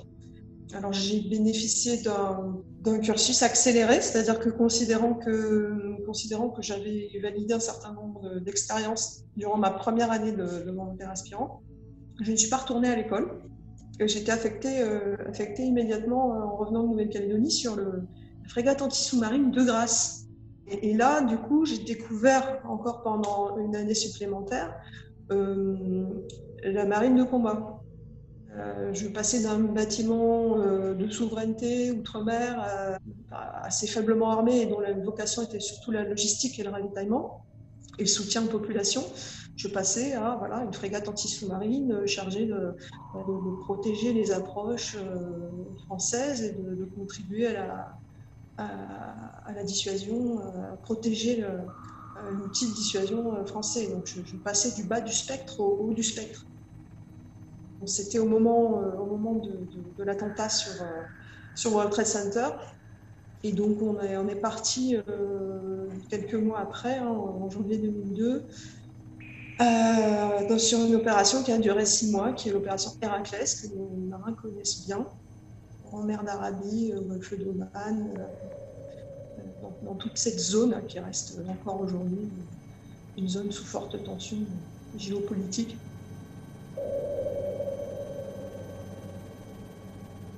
Alors 0.74 0.94
j'ai 0.94 1.22
bénéficié 1.22 1.98
d'un 2.04 3.00
cursus 3.00 3.42
accéléré, 3.42 4.02
c'est-à-dire 4.02 4.40
que 4.40 4.50
considérant 4.50 5.16
que 5.16 6.62
j'avais 6.62 7.10
validé 7.22 7.56
un 7.56 7.60
certain 7.60 7.94
nombre 7.94 8.22
de- 8.22 8.40
d'expériences 8.40 9.24
durant 9.36 9.58
ma 9.58 9.72
première 9.72 10.12
année 10.12 10.32
de, 10.32 10.46
de 10.66 10.72
volontaire 10.72 11.10
aspirant, 11.10 11.62
je 12.22 12.32
ne 12.32 12.38
suis 12.38 12.50
pas 12.50 12.58
retournée 12.58 12.90
à 12.90 12.96
l'école. 12.96 13.42
J'étais 14.08 14.32
affectée, 14.32 14.82
euh, 14.82 15.18
affectée 15.28 15.64
immédiatement 15.64 16.30
en 16.30 16.56
revenant 16.56 16.84
de 16.84 16.90
Nouvelle-Calédonie 16.90 17.52
sur 17.52 17.76
le, 17.76 18.04
la 18.44 18.50
frégate 18.50 18.82
anti-sous-marine 18.82 19.52
de 19.52 19.64
Grasse. 19.64 20.26
Et, 20.68 20.94
là, 20.94 21.22
du 21.22 21.38
coup, 21.38 21.66
j'ai 21.66 21.80
découvert 21.80 22.62
encore 22.64 23.02
pendant 23.02 23.58
une 23.58 23.76
année 23.76 23.96
supplémentaire 23.96 24.74
euh, 25.32 26.06
la 26.64 26.86
marine 26.86 27.16
de 27.16 27.24
combat. 27.24 27.82
Euh, 28.56 28.94
je 28.94 29.08
passais 29.08 29.44
d'un 29.44 29.60
bâtiment 29.60 30.58
de 30.58 31.10
souveraineté 31.10 31.92
outre-mer 31.92 33.00
assez 33.32 33.88
faiblement 33.88 34.32
armé 34.32 34.62
et 34.62 34.66
dont 34.66 34.80
la 34.80 34.94
vocation 34.94 35.42
était 35.42 35.60
surtout 35.60 35.92
la 35.92 36.04
logistique 36.04 36.58
et 36.60 36.64
le 36.64 36.70
ravitaillement 36.70 37.46
et 37.98 38.04
le 38.04 38.08
soutien 38.08 38.42
de 38.44 38.48
population. 38.48 39.04
Je 39.60 39.68
passais 39.68 40.14
à 40.14 40.38
voilà, 40.38 40.64
une 40.64 40.74
frégate 40.74 41.10
anti-sous-marine 41.10 41.92
euh, 41.92 42.08
chargée 42.08 42.46
de, 42.46 42.78
de- 43.14 43.64
protéger 43.66 44.14
les 44.14 44.32
approches 44.32 44.96
euh, 44.96 45.50
françaises 45.86 46.42
et 46.44 46.54
de, 46.54 46.86
contribuer 46.96 47.46
à 47.46 47.98
la, 48.58 49.64
dissuasion, 49.66 50.40
euh, 50.40 50.74
à 50.74 50.78
protéger 50.78 51.44
euh, 51.44 51.58
l'outil 52.32 52.70
de 52.70 52.74
dissuasion 52.74 53.36
euh, 53.36 53.46
français. 53.46 53.88
Donc 53.90 54.06
je, 54.06 54.38
passais 54.38 54.72
du 54.82 54.88
bas 54.88 55.02
du 55.02 55.12
spectre 55.12 55.60
au 55.60 55.90
haut 55.90 55.94
du 55.94 56.04
spectre. 56.04 56.48
C'était 57.86 58.20
au 58.20 58.28
moment, 58.28 58.82
euh, 58.82 59.42
de, 59.98 60.04
l'attentat 60.06 60.48
sur, 60.48 60.72
euh, 60.82 61.70
World 61.70 61.92
Trade 61.92 62.06
Center. 62.06 62.48
Et 63.44 63.52
donc 63.52 63.82
on 63.82 64.00
est, 64.00 64.14
est 64.14 64.40
parti 64.40 64.96
euh, 65.10 65.90
quelques 66.10 66.36
mois 66.36 66.60
après, 66.62 66.98
hein, 66.98 67.10
en 67.10 67.50
janvier 67.50 67.78
2002, 67.78 68.48
euh, 69.62 70.58
sur 70.58 70.80
une 70.80 70.96
opération 70.96 71.44
qui 71.44 71.52
a 71.52 71.58
duré 71.58 71.86
six 71.86 72.12
mois, 72.12 72.34
qui 72.34 72.50
est 72.50 72.52
l'opération 72.52 72.92
Héraclès, 73.02 73.62
que 73.62 73.68
les 73.68 74.08
marins 74.08 74.34
connaissent 74.34 74.86
bien, 74.86 75.06
en 75.92 76.04
mer 76.04 76.24
d'Arabie, 76.24 76.94
au 76.98 77.02
golfe 77.02 77.38
d'Oman, 77.38 78.14
dans, 79.84 79.96
toute 79.96 80.18
cette 80.18 80.40
zone 80.40 80.76
qui 80.88 81.00
reste 81.00 81.40
encore 81.48 81.82
aujourd'hui 81.82 82.30
une 83.18 83.28
zone 83.28 83.52
sous 83.52 83.66
forte 83.66 84.02
tension 84.04 84.38
géopolitique. 84.98 85.76
Les 86.78 86.84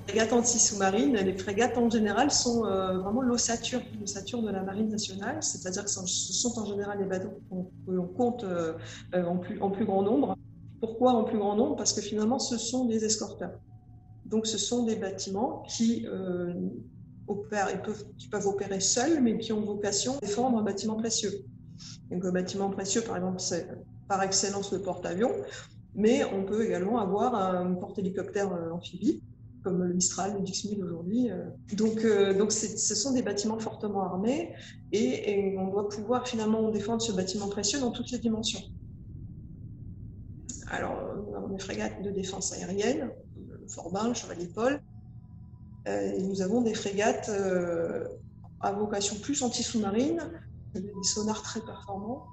frégates 0.08 0.34
anti-sous-marines, 0.34 1.16
les 1.16 1.38
frégates 1.38 1.78
en 1.78 1.90
général 1.90 2.32
sont 2.32 2.66
euh, 2.66 2.98
vraiment 3.00 3.22
l'ossature, 3.22 3.82
l'ossature 4.00 4.42
de 4.42 4.50
la 4.50 4.64
marine 4.64 4.90
nationale, 4.90 5.42
c'est-à-dire 5.42 5.86
que 5.86 5.90
ce 5.90 6.34
sont 6.34 6.60
en 6.60 6.66
général 6.66 7.00
les 7.00 7.06
bateaux 7.06 7.40
qu'on 7.50 8.08
compte 8.08 8.44
euh, 8.44 8.74
euh, 9.16 9.26
en, 9.26 9.38
plus, 9.38 9.62
en 9.62 9.70
plus 9.70 9.86
grand 9.86 10.04
nombre. 10.04 10.38
Pourquoi 10.80 11.14
en 11.14 11.24
plus 11.24 11.38
grand 11.38 11.56
nombre? 11.56 11.76
Parce 11.76 11.94
que 11.94 12.02
finalement, 12.02 12.40
ce 12.40 12.58
sont 12.58 12.86
des 12.86 13.06
escorteurs. 13.06 13.54
Donc, 14.26 14.48
ce 14.48 14.58
sont 14.58 14.84
des 14.84 14.96
bâtiments 14.96 15.64
qui, 15.68 16.08
opèrent, 17.28 17.70
ils 17.72 17.82
peuvent, 17.82 18.06
qui 18.18 18.30
peuvent 18.30 18.48
opérer 18.48 18.80
seuls, 18.80 19.22
mais 19.22 19.38
qui 19.38 19.54
ont 19.54 19.62
vocation 19.62 20.18
à 20.18 20.20
défendre 20.22 20.58
un 20.58 20.64
bâtiment 20.64 20.96
précieux. 20.96 21.32
Un 22.12 22.32
bâtiment 22.32 22.70
précieux, 22.70 23.02
par 23.02 23.18
exemple, 23.18 23.40
c'est 23.40 23.68
par 24.08 24.24
excellence 24.24 24.72
le 24.74 24.82
porte-avions, 24.82 25.34
mais 25.94 26.24
on 26.24 26.46
peut 26.46 26.66
également 26.66 27.00
avoir 27.00 27.36
un 27.36 27.74
porte-hélicoptère 27.76 28.52
amphibie, 28.74 29.22
comme 29.64 29.84
le 29.84 29.94
Mistral, 29.94 30.34
le 30.34 30.42
Dixmude 30.42 30.82
aujourd'hui. 30.82 31.32
euh. 31.32 31.46
Donc, 31.74 32.04
euh, 32.04 32.34
donc 32.34 32.52
ce 32.52 32.96
sont 32.96 33.14
des 33.14 33.22
bâtiments 33.22 33.60
fortement 33.60 34.04
armés 34.04 34.54
et, 34.92 35.56
on 35.58 35.68
doit 35.68 35.88
pouvoir 35.90 36.28
finalement 36.28 36.70
défendre 36.70 37.02
ce 37.02 37.12
bâtiment 37.12 37.48
précieux 37.48 37.80
dans 37.80 37.92
toutes 37.92 38.12
les 38.12 38.20
dimensions. 38.20 38.62
Alors, 40.68 40.98
nous 41.16 41.36
avons 41.36 41.50
des 41.50 41.60
frégates 41.60 42.02
de 42.02 42.12
défense 42.12 42.54
aérienne, 42.54 43.12
le 43.36 43.68
Forbin, 43.68 44.08
le 44.08 44.14
Chevalier 44.14 44.48
Paul, 44.48 44.82
euh, 45.88 46.12
et 46.12 46.22
nous 46.22 46.42
avons 46.42 46.62
des 46.62 46.74
frégates 46.74 47.30
euh, 47.30 48.08
à 48.60 48.72
vocation 48.72 49.18
plus 49.18 49.42
anti-sous-marine, 49.44 50.22
des 50.74 51.04
sonars 51.04 51.42
très 51.42 51.62
performants, 51.62 52.26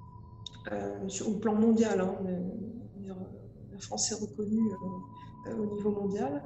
euh, 0.73 1.09
au 1.27 1.35
plan 1.39 1.55
mondial. 1.55 2.01
hein. 2.01 2.17
La 3.79 3.79
France 3.79 4.11
est 4.11 4.17
reconnue 4.17 4.73
euh, 5.47 5.57
au 5.57 5.67
niveau 5.67 5.91
mondial. 5.93 6.43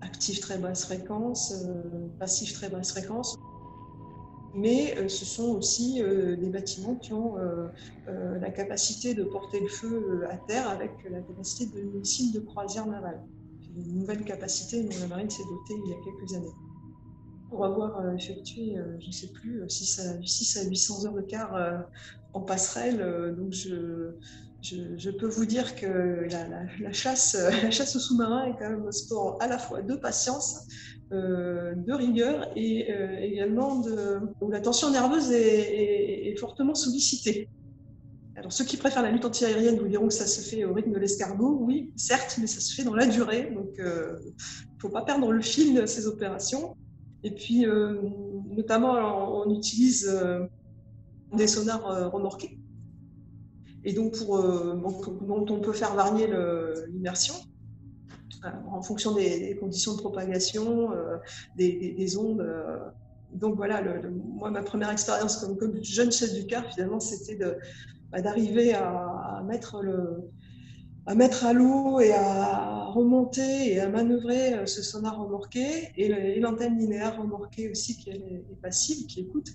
Actif 0.00 0.40
très 0.40 0.58
basse 0.58 0.84
fréquence, 0.84 1.54
passif 2.18 2.52
très 2.52 2.68
basse 2.68 2.92
fréquence. 2.92 3.36
Mais 4.54 5.08
ce 5.08 5.24
sont 5.24 5.50
aussi 5.50 6.00
des 6.02 6.48
bâtiments 6.50 6.94
qui 6.94 7.12
ont 7.12 7.34
la 8.06 8.50
capacité 8.50 9.14
de 9.14 9.24
porter 9.24 9.60
le 9.60 9.68
feu 9.68 10.24
à 10.30 10.36
terre 10.36 10.68
avec 10.68 10.92
la 11.10 11.20
capacité 11.20 11.66
de 11.66 11.82
missiles 11.98 12.32
de 12.32 12.40
croisière 12.40 12.86
navale. 12.86 13.22
Une 13.76 13.98
nouvelle 13.98 14.24
capacité 14.24 14.82
dont 14.84 15.00
la 15.00 15.08
marine 15.08 15.30
s'est 15.30 15.42
dotée 15.44 15.80
il 15.84 15.90
y 15.90 15.92
a 15.92 15.96
quelques 16.04 16.34
années 16.34 16.54
pour 17.48 17.64
avoir 17.64 17.98
euh, 18.00 18.14
effectué, 18.14 18.76
euh, 18.76 18.98
je 19.00 19.06
ne 19.06 19.12
sais 19.12 19.28
plus, 19.28 19.62
6 19.68 20.00
à, 20.00 20.22
6 20.22 20.58
à 20.58 20.68
800 20.68 21.06
heures 21.06 21.14
de 21.14 21.22
quart 21.22 21.54
euh, 21.54 21.78
en 22.34 22.40
passerelle. 22.40 23.34
donc 23.36 23.52
je, 23.52 24.12
je, 24.62 25.10
peux 25.10 25.28
vous 25.28 25.46
dire 25.46 25.76
que 25.76 26.26
la, 26.80 26.92
chasse, 26.92 27.36
la 27.62 27.70
chasse 27.70 27.96
au 27.96 27.98
sous-marin 27.98 28.46
est 28.46 28.56
quand 28.58 28.70
même 28.70 28.86
un 28.86 28.92
sport 28.92 29.38
à 29.40 29.46
la 29.46 29.58
fois 29.58 29.82
de 29.82 29.94
patience, 29.94 30.66
de 31.10 31.92
rigueur 31.92 32.50
et 32.56 32.90
également 33.22 33.80
de, 33.80 34.20
où 34.40 34.50
la 34.50 34.60
tension 34.60 34.90
nerveuse 34.90 35.30
est, 35.32 36.34
fortement 36.38 36.74
sollicitée. 36.74 37.48
Alors 38.36 38.52
ceux 38.52 38.64
qui 38.64 38.76
préfèrent 38.76 39.02
la 39.02 39.10
lutte 39.10 39.24
antiaérienne 39.24 39.78
vous 39.78 39.88
diront 39.88 40.08
que 40.08 40.14
ça 40.14 40.26
se 40.26 40.40
fait 40.40 40.64
au 40.64 40.72
rythme 40.72 40.92
de 40.92 40.98
l'escargot. 40.98 41.58
Oui, 41.60 41.92
certes, 41.96 42.36
mais 42.40 42.46
ça 42.46 42.60
se 42.60 42.74
fait 42.74 42.84
dans 42.84 42.94
la 42.94 43.06
durée. 43.06 43.50
Donc 43.54 43.70
il 43.78 43.84
ne 43.84 44.80
faut 44.80 44.90
pas 44.90 45.02
perdre 45.02 45.32
le 45.32 45.42
fil 45.42 45.74
de 45.74 45.86
ces 45.86 46.06
opérations. 46.06 46.76
Et 47.24 47.30
puis, 47.32 47.66
euh, 47.66 48.00
notamment, 48.56 48.94
on 49.42 49.54
utilise 49.54 50.08
euh, 50.08 50.46
des 51.32 51.46
sonars 51.46 51.86
euh, 51.90 52.08
remorqués. 52.08 52.58
Et 53.84 53.92
donc, 53.92 54.16
pour, 54.16 54.38
dont 54.42 55.46
on 55.48 55.60
peut 55.60 55.72
faire 55.72 55.94
varier 55.94 56.28
l'immersion 56.88 57.34
en 58.70 58.82
fonction 58.82 59.14
des, 59.14 59.56
conditions 59.60 59.94
de 59.94 59.98
propagation, 59.98 60.90
des, 61.56 62.16
ondes. 62.16 62.46
donc 63.32 63.56
voilà, 63.56 63.82
moi, 64.10 64.50
ma 64.50 64.62
première 64.62 64.90
expérience 64.90 65.36
comme, 65.58 65.82
jeune 65.82 66.12
chef 66.12 66.34
du 66.34 66.46
car, 66.46 66.64
finalement, 66.72 67.00
c'était 67.00 67.38
bah, 68.10 68.22
d'arriver 68.22 68.72
à, 68.74 69.42
mettre 69.44 69.76
à 71.44 71.52
l'eau 71.52 72.00
et 72.00 72.12
à 72.12 72.86
remonter 72.86 73.74
et 73.74 73.80
à 73.80 73.88
manœuvrer 73.88 74.54
euh, 74.54 74.66
ce 74.66 74.82
sonar 74.82 75.18
remorqué 75.18 75.92
et 75.96 76.40
l'antenne 76.40 76.78
linéaire 76.78 77.18
remorquée 77.18 77.70
aussi 77.70 77.98
qui 77.98 78.10
est, 78.10 78.44
passive, 78.62 79.06
qui 79.06 79.20
écoute. 79.20 79.48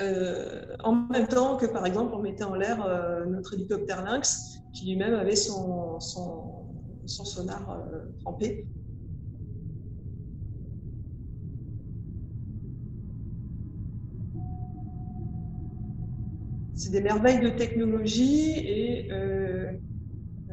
Euh, 0.00 0.76
en 0.84 0.94
même 1.10 1.26
temps 1.26 1.56
que 1.56 1.66
par 1.66 1.86
exemple 1.86 2.14
on 2.14 2.20
mettait 2.20 2.44
en 2.44 2.54
l'air 2.54 2.84
euh, 2.84 3.24
notre 3.26 3.54
hélicoptère 3.54 4.04
Lynx 4.04 4.58
qui 4.72 4.86
lui-même 4.86 5.14
avait 5.14 5.36
son, 5.36 5.98
son, 6.00 6.66
sonar 7.06 7.82
trempé. 8.20 8.66
C'est 16.74 16.90
des 16.90 17.00
merveilles 17.00 17.40
de 17.40 17.48
technologie 17.48 18.50
et 18.58 19.10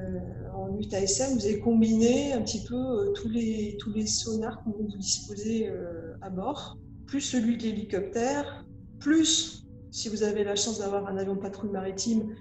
euh, 0.04 0.20
en 0.54 0.78
UTASM, 0.78 1.36
vous 1.36 1.46
avez 1.46 1.60
combiné 1.60 2.34
un 2.34 2.42
petit 2.42 2.64
peu 2.64 2.76
euh, 2.76 3.12
tous, 3.14 3.30
les, 3.30 3.78
tous 3.80 3.94
les 3.94 4.08
sonars 4.08 4.64
que 4.64 4.70
vous 4.70 4.88
disposez 4.98 5.70
euh, 5.70 6.16
à 6.22 6.30
bord, 6.30 6.78
plus 7.06 7.22
celui 7.22 7.58
de 7.58 7.64
l'hélicoptère, 7.64 8.63
plus, 9.04 9.68
si 9.92 10.10
vous 10.10 10.24
avez 10.24 10.44
la 10.44 10.56
chance 10.56 10.80
d'avoir 10.80 11.08
un 11.08 11.18
avion 11.18 11.36
de 11.36 11.40
patrouille 11.40 11.72
maritime 11.72 12.34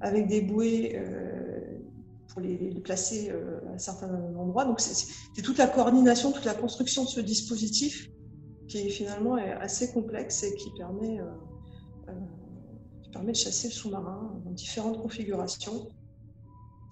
avec 0.00 0.26
des 0.26 0.40
bouées 0.40 1.00
pour 2.28 2.40
les, 2.40 2.56
placer 2.82 3.30
à 3.74 3.78
certains 3.78 4.12
endroits. 4.36 4.64
Donc, 4.64 4.80
c'est 4.80 5.42
toute 5.42 5.58
la 5.58 5.66
coordination, 5.66 6.32
toute 6.32 6.44
la 6.44 6.54
construction 6.54 7.04
de 7.04 7.08
ce 7.08 7.20
dispositif 7.20 8.10
qui 8.66 8.78
est 8.78 8.90
finalement 8.90 9.34
assez 9.34 9.92
complexe 9.92 10.42
et 10.42 10.54
qui 10.54 10.70
permet, 10.76 11.18
qui 13.02 13.10
permet 13.10 13.32
de 13.32 13.36
chasser 13.36 13.68
le 13.68 13.74
sous-marin 13.74 14.32
dans 14.44 14.50
différentes 14.52 15.00
configurations 15.00 15.88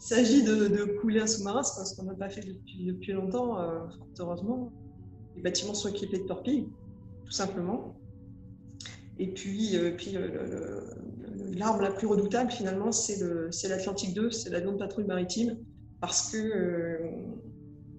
il 0.00 0.04
s'agit 0.04 0.42
de, 0.44 0.98
couler 1.00 1.20
un 1.20 1.26
sous-marin, 1.26 1.62
c'est 1.62 1.84
ce 1.84 1.96
qu'on 1.96 2.04
n'a 2.04 2.14
pas 2.14 2.28
fait 2.28 2.42
depuis, 2.42 3.12
longtemps, 3.12 3.58
euh, 3.58 3.80
heureusement. 4.18 4.72
Les 5.34 5.42
bâtiments 5.42 5.74
sont 5.74 5.88
équipés 5.88 6.18
de 6.18 6.24
torpilles, 6.24 6.68
tout 7.24 7.32
simplement. 7.32 7.96
Et 9.18 9.28
puis, 9.28 9.76
euh, 9.76 9.92
puis 9.96 10.16
l'arme 11.54 11.80
la 11.80 11.90
plus 11.90 12.06
redoutable, 12.06 12.50
finalement, 12.50 12.92
c'est 12.92 13.68
l'Atlantique 13.68 14.14
2, 14.14 14.30
c'est 14.30 14.50
l'avion 14.50 14.72
de 14.72 14.78
patrouille 14.78 15.06
maritime, 15.06 15.56
parce 16.00 16.30
que, 16.30 16.36
euh, 16.36 16.98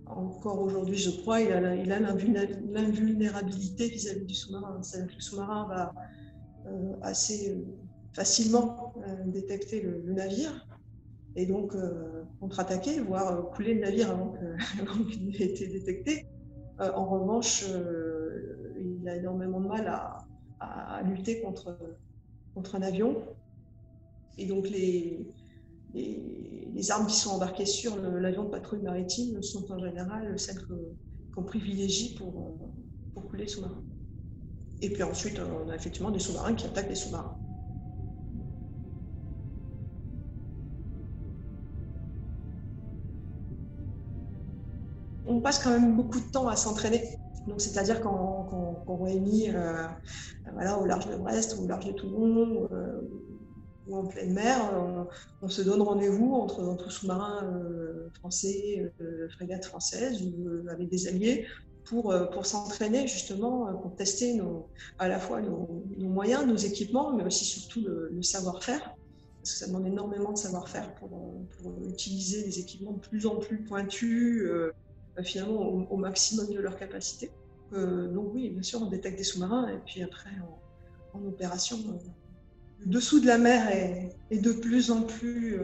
encore 0.05 0.61
aujourd'hui, 0.61 0.97
je 0.97 1.09
crois, 1.09 1.41
il 1.41 1.51
a 1.51 1.59
l'invulnérabilité 1.99 3.89
vis-à-vis 3.89 4.25
du 4.25 4.33
sous-marin. 4.33 4.81
C'est-à-dire 4.81 5.09
que 5.09 5.15
le 5.15 5.21
sous-marin 5.21 5.67
va 5.67 5.93
assez 7.01 7.57
facilement 8.13 8.93
détecter 9.25 9.81
le 9.81 10.13
navire 10.13 10.67
et 11.37 11.45
donc 11.45 11.75
euh, 11.75 12.23
contre-attaquer, 12.39 12.99
voire 12.99 13.31
euh, 13.31 13.41
couler 13.43 13.75
le 13.75 13.81
navire 13.81 14.09
avant 14.09 14.33
qu'il 15.09 15.29
n'ait 15.29 15.45
été 15.45 15.67
détecté. 15.67 16.25
Euh, 16.81 16.91
en 16.93 17.05
revanche, 17.05 17.63
il 18.79 19.07
a 19.07 19.15
énormément 19.15 19.61
de 19.61 19.67
mal 19.67 19.87
à, 19.87 20.26
lutter 21.05 21.41
contre, 21.41 21.77
contre 22.53 22.75
un 22.75 22.81
avion. 22.81 23.23
Et 24.37 24.45
donc 24.45 24.69
les, 24.69 25.27
les, 25.93 26.91
armes 26.91 27.07
qui 27.07 27.15
sont 27.15 27.31
embarquées 27.31 27.65
sur 27.65 27.97
l'avion 27.97 28.43
de 28.43 28.49
patrouille 28.49 28.83
maritime 28.83 29.41
sont 29.41 29.71
en 29.71 29.79
général 29.79 30.37
celles 30.39 30.61
qu'on 31.33 31.43
privilégie 31.43 32.15
pour, 32.15 32.57
pour 33.13 33.27
couler 33.27 33.43
les 33.43 33.49
sous-marins. 33.49 33.83
Et 34.81 34.91
puis 34.91 35.01
ensuite, 35.01 35.39
on 35.39 35.69
a 35.69 35.75
effectivement 35.75 36.11
des 36.11 36.19
sous-marins 36.19 36.53
qui 36.53 36.67
attaquent 36.67 36.89
des 36.89 36.95
sous-marins. 36.95 37.37
on 45.27 45.41
passe 45.41 45.59
quand 45.59 45.69
même 45.69 45.95
beaucoup 45.95 46.19
de 46.19 46.31
temps 46.31 46.47
à 46.47 46.55
s'entraîner. 46.55 47.03
Donc, 47.47 47.61
c'est-à-dire 47.61 48.01
qu'on 48.01 49.03
réunit 49.03 49.49
euh, 49.55 49.87
voilà, 50.53 50.77
au 50.77 50.85
large 50.85 51.07
de 51.07 51.15
Brest 51.15 51.57
au 51.59 51.65
large 51.65 51.85
de 51.85 51.93
Toulon 51.93 52.67
euh, 52.71 53.01
ou 53.87 53.95
en 53.95 54.05
pleine 54.05 54.33
mer, 54.33 54.57
on, 55.41 55.47
se 55.47 55.61
donne 55.61 55.81
rendez-vous 55.81 56.33
entre, 56.33 56.91
sous-marins 56.91 57.45
euh, 57.45 58.09
français, 58.19 58.91
frégates 59.29 59.63
françaises 59.63 60.21
ou 60.21 60.67
avec 60.69 60.89
des 60.89 61.07
alliés 61.07 61.45
pour, 61.85 62.13
pour 62.33 62.45
s'entraîner 62.45 63.07
justement, 63.07 63.73
pour 63.77 63.95
tester 63.95 64.33
nos, 64.33 64.67
à 64.99 65.07
la 65.07 65.19
fois 65.19 65.41
nos, 65.41 65.85
moyens, 65.99 66.45
nos 66.45 66.57
équipements, 66.57 67.13
mais 67.13 67.23
aussi 67.23 67.45
surtout 67.45 67.79
le, 67.79 68.21
savoir-faire. 68.21 68.93
Parce 69.41 69.53
que 69.53 69.59
ça 69.59 69.67
demande 69.67 69.87
énormément 69.87 70.33
de 70.33 70.37
savoir-faire 70.37 70.93
pour, 70.95 71.09
pour, 71.61 71.71
utiliser 71.87 72.43
des 72.43 72.59
équipements 72.59 72.91
de 72.91 72.99
plus 72.99 73.25
en 73.25 73.37
plus 73.37 73.63
pointus. 73.63 74.51
Euh, 75.17 75.23
finalement 75.23 75.61
au, 75.61 75.97
maximum 75.97 76.53
de 76.53 76.59
leur 76.59 76.77
capacité. 76.77 77.31
Euh, 77.73 78.07
donc 78.13 78.31
oui, 78.33 78.49
bien 78.49 78.61
sûr, 78.61 78.81
on 78.81 78.85
détecte 78.85 79.17
des 79.17 79.23
sous-marins 79.23 79.67
et 79.69 79.77
puis 79.85 80.03
après 80.03 80.29
en, 81.13 81.25
opération, 81.25 81.77
euh, 81.77 81.97
le 82.79 82.85
dessous 82.85 83.19
de 83.19 83.25
la 83.25 83.39
mer 83.39 83.67
est, 83.69 84.37
de 84.37 84.51
plus 84.51 84.91
en 84.91 85.01
plus, 85.01 85.59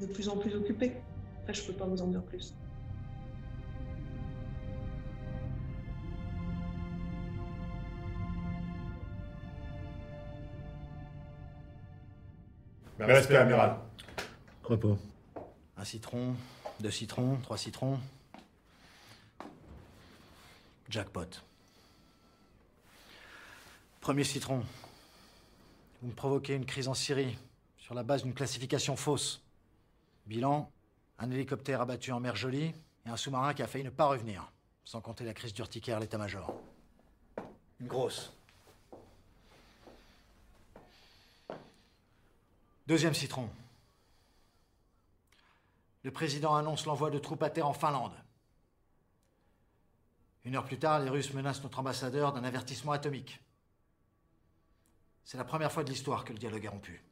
de 0.00 0.06
plus 0.06 0.30
en 0.30 0.38
plus 0.38 0.54
occupé. 0.54 0.94
Après, 1.42 1.52
je 1.52 1.62
peux 1.66 1.74
pas 1.74 1.84
vous 1.84 2.00
en 2.00 2.06
dire 2.06 2.22
plus. 2.22 2.54
Respect, 12.98 13.36
amiral. 13.36 13.76
Repos. 14.64 14.96
Un 15.76 15.84
citron, 15.84 16.34
deux 16.80 16.90
citrons, 16.90 17.36
trois 17.42 17.58
citrons. 17.58 17.98
Jackpot. 20.92 21.40
Premier 24.02 24.24
citron. 24.24 24.62
Vous 26.02 26.08
me 26.08 26.14
provoquez 26.14 26.54
une 26.54 26.66
crise 26.66 26.86
en 26.86 26.92
Syrie 26.92 27.38
sur 27.78 27.94
la 27.94 28.02
base 28.02 28.24
d'une 28.24 28.34
classification 28.34 28.94
fausse. 28.94 29.40
Bilan 30.26 30.70
un 31.18 31.30
hélicoptère 31.30 31.80
abattu 31.80 32.12
en 32.12 32.20
mer 32.20 32.36
Jolie 32.36 32.74
et 33.06 33.08
un 33.08 33.16
sous-marin 33.16 33.54
qui 33.54 33.62
a 33.62 33.66
failli 33.66 33.84
ne 33.84 33.90
pas 33.90 34.04
revenir, 34.04 34.52
sans 34.84 35.00
compter 35.00 35.24
la 35.24 35.32
crise 35.32 35.54
d'urticaire 35.54 35.98
l'état-major. 35.98 36.52
Une 37.80 37.86
grosse. 37.86 38.34
Deuxième 42.86 43.14
citron. 43.14 43.48
Le 46.02 46.10
président 46.10 46.54
annonce 46.54 46.84
l'envoi 46.84 47.10
de 47.10 47.18
troupes 47.18 47.42
à 47.44 47.48
terre 47.48 47.68
en 47.68 47.72
Finlande. 47.72 48.12
Une 50.44 50.56
heure 50.56 50.64
plus 50.64 50.78
tard, 50.78 51.00
les 51.00 51.10
Russes 51.10 51.32
menacent 51.34 51.62
notre 51.62 51.78
ambassadeur 51.78 52.32
d'un 52.32 52.44
avertissement 52.44 52.92
atomique. 52.92 53.40
C'est 55.24 55.38
la 55.38 55.44
première 55.44 55.70
fois 55.70 55.84
de 55.84 55.90
l'histoire 55.90 56.24
que 56.24 56.32
le 56.32 56.38
dialogue 56.38 56.64
est 56.64 56.68
rompu. 56.68 57.02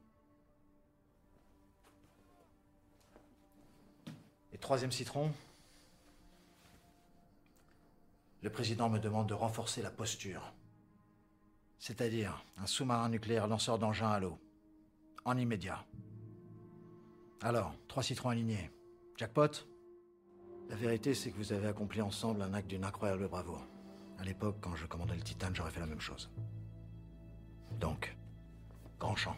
Et 4.52 4.58
troisième 4.58 4.90
citron, 4.90 5.32
le 8.42 8.50
président 8.50 8.88
me 8.88 8.98
demande 8.98 9.28
de 9.28 9.34
renforcer 9.34 9.80
la 9.80 9.90
posture. 9.90 10.52
C'est-à-dire 11.78 12.44
un 12.58 12.66
sous-marin 12.66 13.08
nucléaire 13.08 13.46
lanceur 13.46 13.78
d'engins 13.78 14.10
à 14.10 14.20
l'eau. 14.20 14.38
En 15.24 15.36
immédiat. 15.36 15.84
Alors, 17.42 17.74
trois 17.88 18.02
citrons 18.02 18.30
alignés. 18.30 18.70
Jackpot? 19.16 19.69
La 20.70 20.76
vérité, 20.76 21.14
c'est 21.14 21.32
que 21.32 21.36
vous 21.36 21.52
avez 21.52 21.66
accompli 21.66 22.00
ensemble 22.00 22.40
un 22.42 22.54
acte 22.54 22.68
d'une 22.68 22.84
incroyable 22.84 23.26
bravoure. 23.26 23.66
À 24.20 24.22
l'époque, 24.22 24.58
quand 24.60 24.76
je 24.76 24.86
commandais 24.86 25.16
le 25.16 25.22
Titan, 25.22 25.48
j'aurais 25.52 25.72
fait 25.72 25.80
la 25.80 25.86
même 25.86 26.00
chose. 26.00 26.30
Donc, 27.80 28.16
grand 29.00 29.16
champ. 29.16 29.36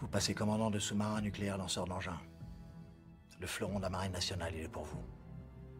Vous 0.00 0.08
passez 0.08 0.34
commandant 0.34 0.70
de 0.70 0.78
sous-marin 0.78 1.20
nucléaire 1.20 1.58
lanceur 1.58 1.84
d'engins. 1.84 2.18
Le 3.38 3.46
fleuron 3.46 3.76
de 3.76 3.82
la 3.82 3.90
marine 3.90 4.12
nationale, 4.12 4.54
il 4.56 4.62
est 4.62 4.68
pour 4.68 4.84
vous. 4.84 5.02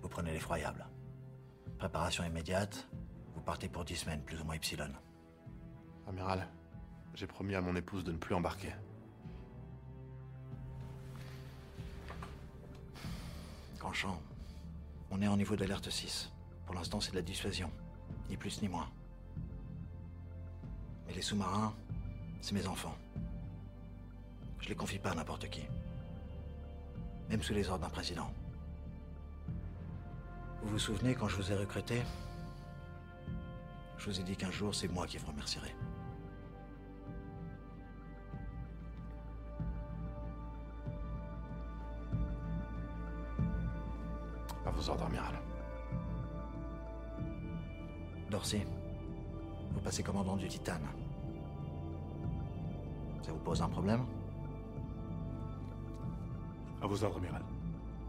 Vous 0.02 0.10
prenez 0.10 0.32
l'effroyable. 0.32 0.86
Préparation 1.78 2.22
immédiate, 2.22 2.86
vous 3.34 3.40
partez 3.40 3.70
pour 3.70 3.86
dix 3.86 3.96
semaines, 3.96 4.20
plus 4.20 4.42
ou 4.42 4.44
moins 4.44 4.56
Epsilon. 4.56 4.92
Amiral, 6.06 6.46
j'ai 7.14 7.26
promis 7.26 7.54
à 7.54 7.62
mon 7.62 7.76
épouse 7.76 8.04
de 8.04 8.12
ne 8.12 8.18
plus 8.18 8.34
embarquer. 8.34 8.74
Grand 13.92 14.18
on 15.12 15.22
est 15.22 15.28
en 15.28 15.36
niveau 15.36 15.54
d'alerte 15.54 15.90
6. 15.90 16.32
Pour 16.66 16.74
l'instant, 16.74 17.00
c'est 17.00 17.12
de 17.12 17.16
la 17.16 17.22
dissuasion. 17.22 17.70
Ni 18.28 18.36
plus 18.36 18.60
ni 18.60 18.68
moins. 18.68 18.88
Mais 21.06 21.14
les 21.14 21.22
sous-marins, 21.22 21.72
c'est 22.40 22.52
mes 22.52 22.66
enfants. 22.66 22.96
Je 24.58 24.68
les 24.68 24.74
confie 24.74 24.98
pas 24.98 25.10
à 25.10 25.14
n'importe 25.14 25.48
qui. 25.48 25.62
Même 27.30 27.40
sous 27.44 27.54
les 27.54 27.68
ordres 27.68 27.84
d'un 27.84 27.90
président. 27.90 28.28
Vous 30.62 30.70
vous 30.70 30.78
souvenez 30.80 31.14
quand 31.14 31.28
je 31.28 31.36
vous 31.36 31.52
ai 31.52 31.54
recruté? 31.54 32.02
Je 33.98 34.10
vous 34.10 34.20
ai 34.20 34.24
dit 34.24 34.36
qu'un 34.36 34.50
jour, 34.50 34.74
c'est 34.74 34.88
moi 34.88 35.06
qui 35.06 35.18
vous 35.18 35.28
remercierai. 35.28 35.72
Dorsey, 48.46 48.64
vous 49.72 49.80
passez 49.80 50.04
commandant 50.04 50.36
du 50.36 50.46
Titan. 50.46 50.78
Ça 53.22 53.32
vous 53.32 53.38
pose 53.38 53.60
un 53.60 53.68
problème? 53.68 54.02
À 56.80 56.86
vos 56.86 57.02
ordres, 57.02 57.16
amiral. 57.16 57.42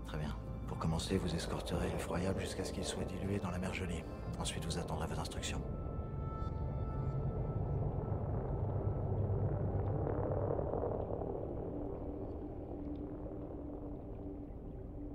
Très 0.05 0.19
bien. 0.19 0.35
Pour 0.67 0.77
commencer, 0.77 1.17
vous 1.17 1.33
escorterez 1.33 1.89
l'effroyable 1.89 2.39
jusqu'à 2.39 2.63
ce 2.63 2.71
qu'il 2.71 2.85
soit 2.85 3.03
dilué 3.05 3.39
dans 3.39 3.49
la 3.49 3.57
mer 3.57 3.73
gelée. 3.73 4.05
Ensuite, 4.39 4.63
vous 4.65 4.77
attendrez 4.77 5.07
vos 5.07 5.19
instructions. 5.19 5.61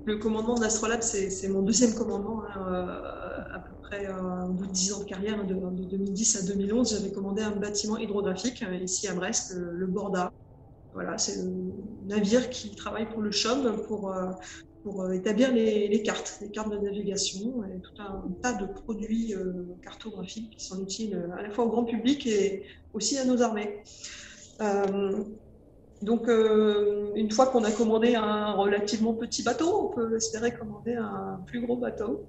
Le 0.05 0.17
commandement 0.17 0.57
d'Astrolab, 0.57 1.01
c'est 1.01 1.49
mon 1.49 1.63
deuxième 1.63 1.95
commandement. 1.95 2.43
Hein, 2.57 2.67
euh, 2.73 3.22
à 3.53 3.59
peu 3.59 3.75
près 3.83 4.07
un 4.07 4.49
bout 4.49 4.67
de 4.67 4.73
10 4.73 4.93
ans 4.95 5.01
de 5.01 5.05
carrière, 5.05 5.45
de, 5.45 5.55
2010 5.55 6.37
à 6.37 6.47
2011, 6.47 6.91
j'avais 6.91 7.13
commandé 7.13 7.43
un 7.43 7.51
bâtiment 7.53 7.99
hydrographique 7.99 8.63
euh, 8.63 8.75
ici 8.77 9.09
à 9.09 9.15
Brest, 9.15 9.55
le, 9.57 9.87
Borda. 9.87 10.33
Voilà, 10.95 11.17
c'est 11.19 11.43
le 11.43 11.51
navire 12.07 12.51
qui 12.51 12.75
travaille 12.75 13.09
pour 13.09 13.23
le 13.23 13.31
CHOM 13.31 13.83
pour, 13.87 14.13
euh, 14.13 14.31
pour 14.83 15.11
établir 15.13 15.53
les, 15.53 16.03
cartes, 16.03 16.39
les 16.43 16.51
cartes 16.51 16.71
de 16.71 16.79
navigation 16.79 17.65
et 17.65 17.81
tout 17.81 18.03
un 18.03 18.25
tas 18.43 18.53
de 18.53 18.67
produits 18.67 19.35
cartographiques 19.83 20.51
qui 20.57 20.65
sont 20.65 20.83
utiles 20.83 21.31
à 21.39 21.43
la 21.43 21.51
fois 21.51 21.65
au 21.65 21.71
grand 21.71 21.85
public 21.85 22.27
et 22.27 22.65
aussi 22.93 23.17
à 23.19 23.25
nos 23.25 23.41
armées. 23.41 23.83
Donc, 26.03 26.29
euh, 26.29 27.13
une 27.15 27.31
fois 27.31 27.47
qu'on 27.47 27.63
a 27.63 27.71
commandé 27.71 28.17
un 28.17 28.53
relativement 28.53 29.15
petit 29.15 29.45
bateau, 29.45 29.87
on 29.87 29.95
peut 29.95 30.17
espérer 30.17 30.53
commander 30.53 30.97
un 30.97 31.41
plus 31.47 31.65
gros 31.65 31.77
bateau. 31.77 32.27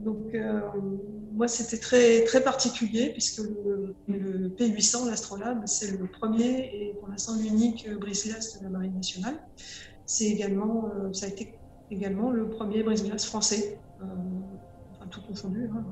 Donc, 0.00 0.34
euh, 0.34 0.60
moi, 1.32 1.46
c'était 1.46 1.76
très, 1.76 2.24
très 2.24 2.42
particulier 2.42 3.10
puisque 3.10 3.42
le, 4.08 4.48
P800, 4.58 5.10
l'Astrolabe, 5.10 5.62
c'est 5.66 5.90
le 5.90 6.06
premier 6.06 6.70
et 6.72 6.94
pour 6.98 7.08
l'instant 7.08 7.36
l'unique 7.36 7.86
brise-glace 8.00 8.58
de 8.58 8.64
la 8.64 8.70
Marine 8.70 8.94
nationale. 8.94 9.34
C'est 10.06 10.24
également, 10.24 10.90
euh, 10.96 11.12
ça 11.12 11.26
a 11.26 11.28
été 11.28 11.54
également 11.90 12.30
le 12.30 12.48
premier 12.48 12.82
brise-glace 12.82 13.26
français, 13.26 13.78
enfin 14.00 15.06
tout 15.10 15.20
confondu. 15.20 15.68
Hein, 15.70 15.84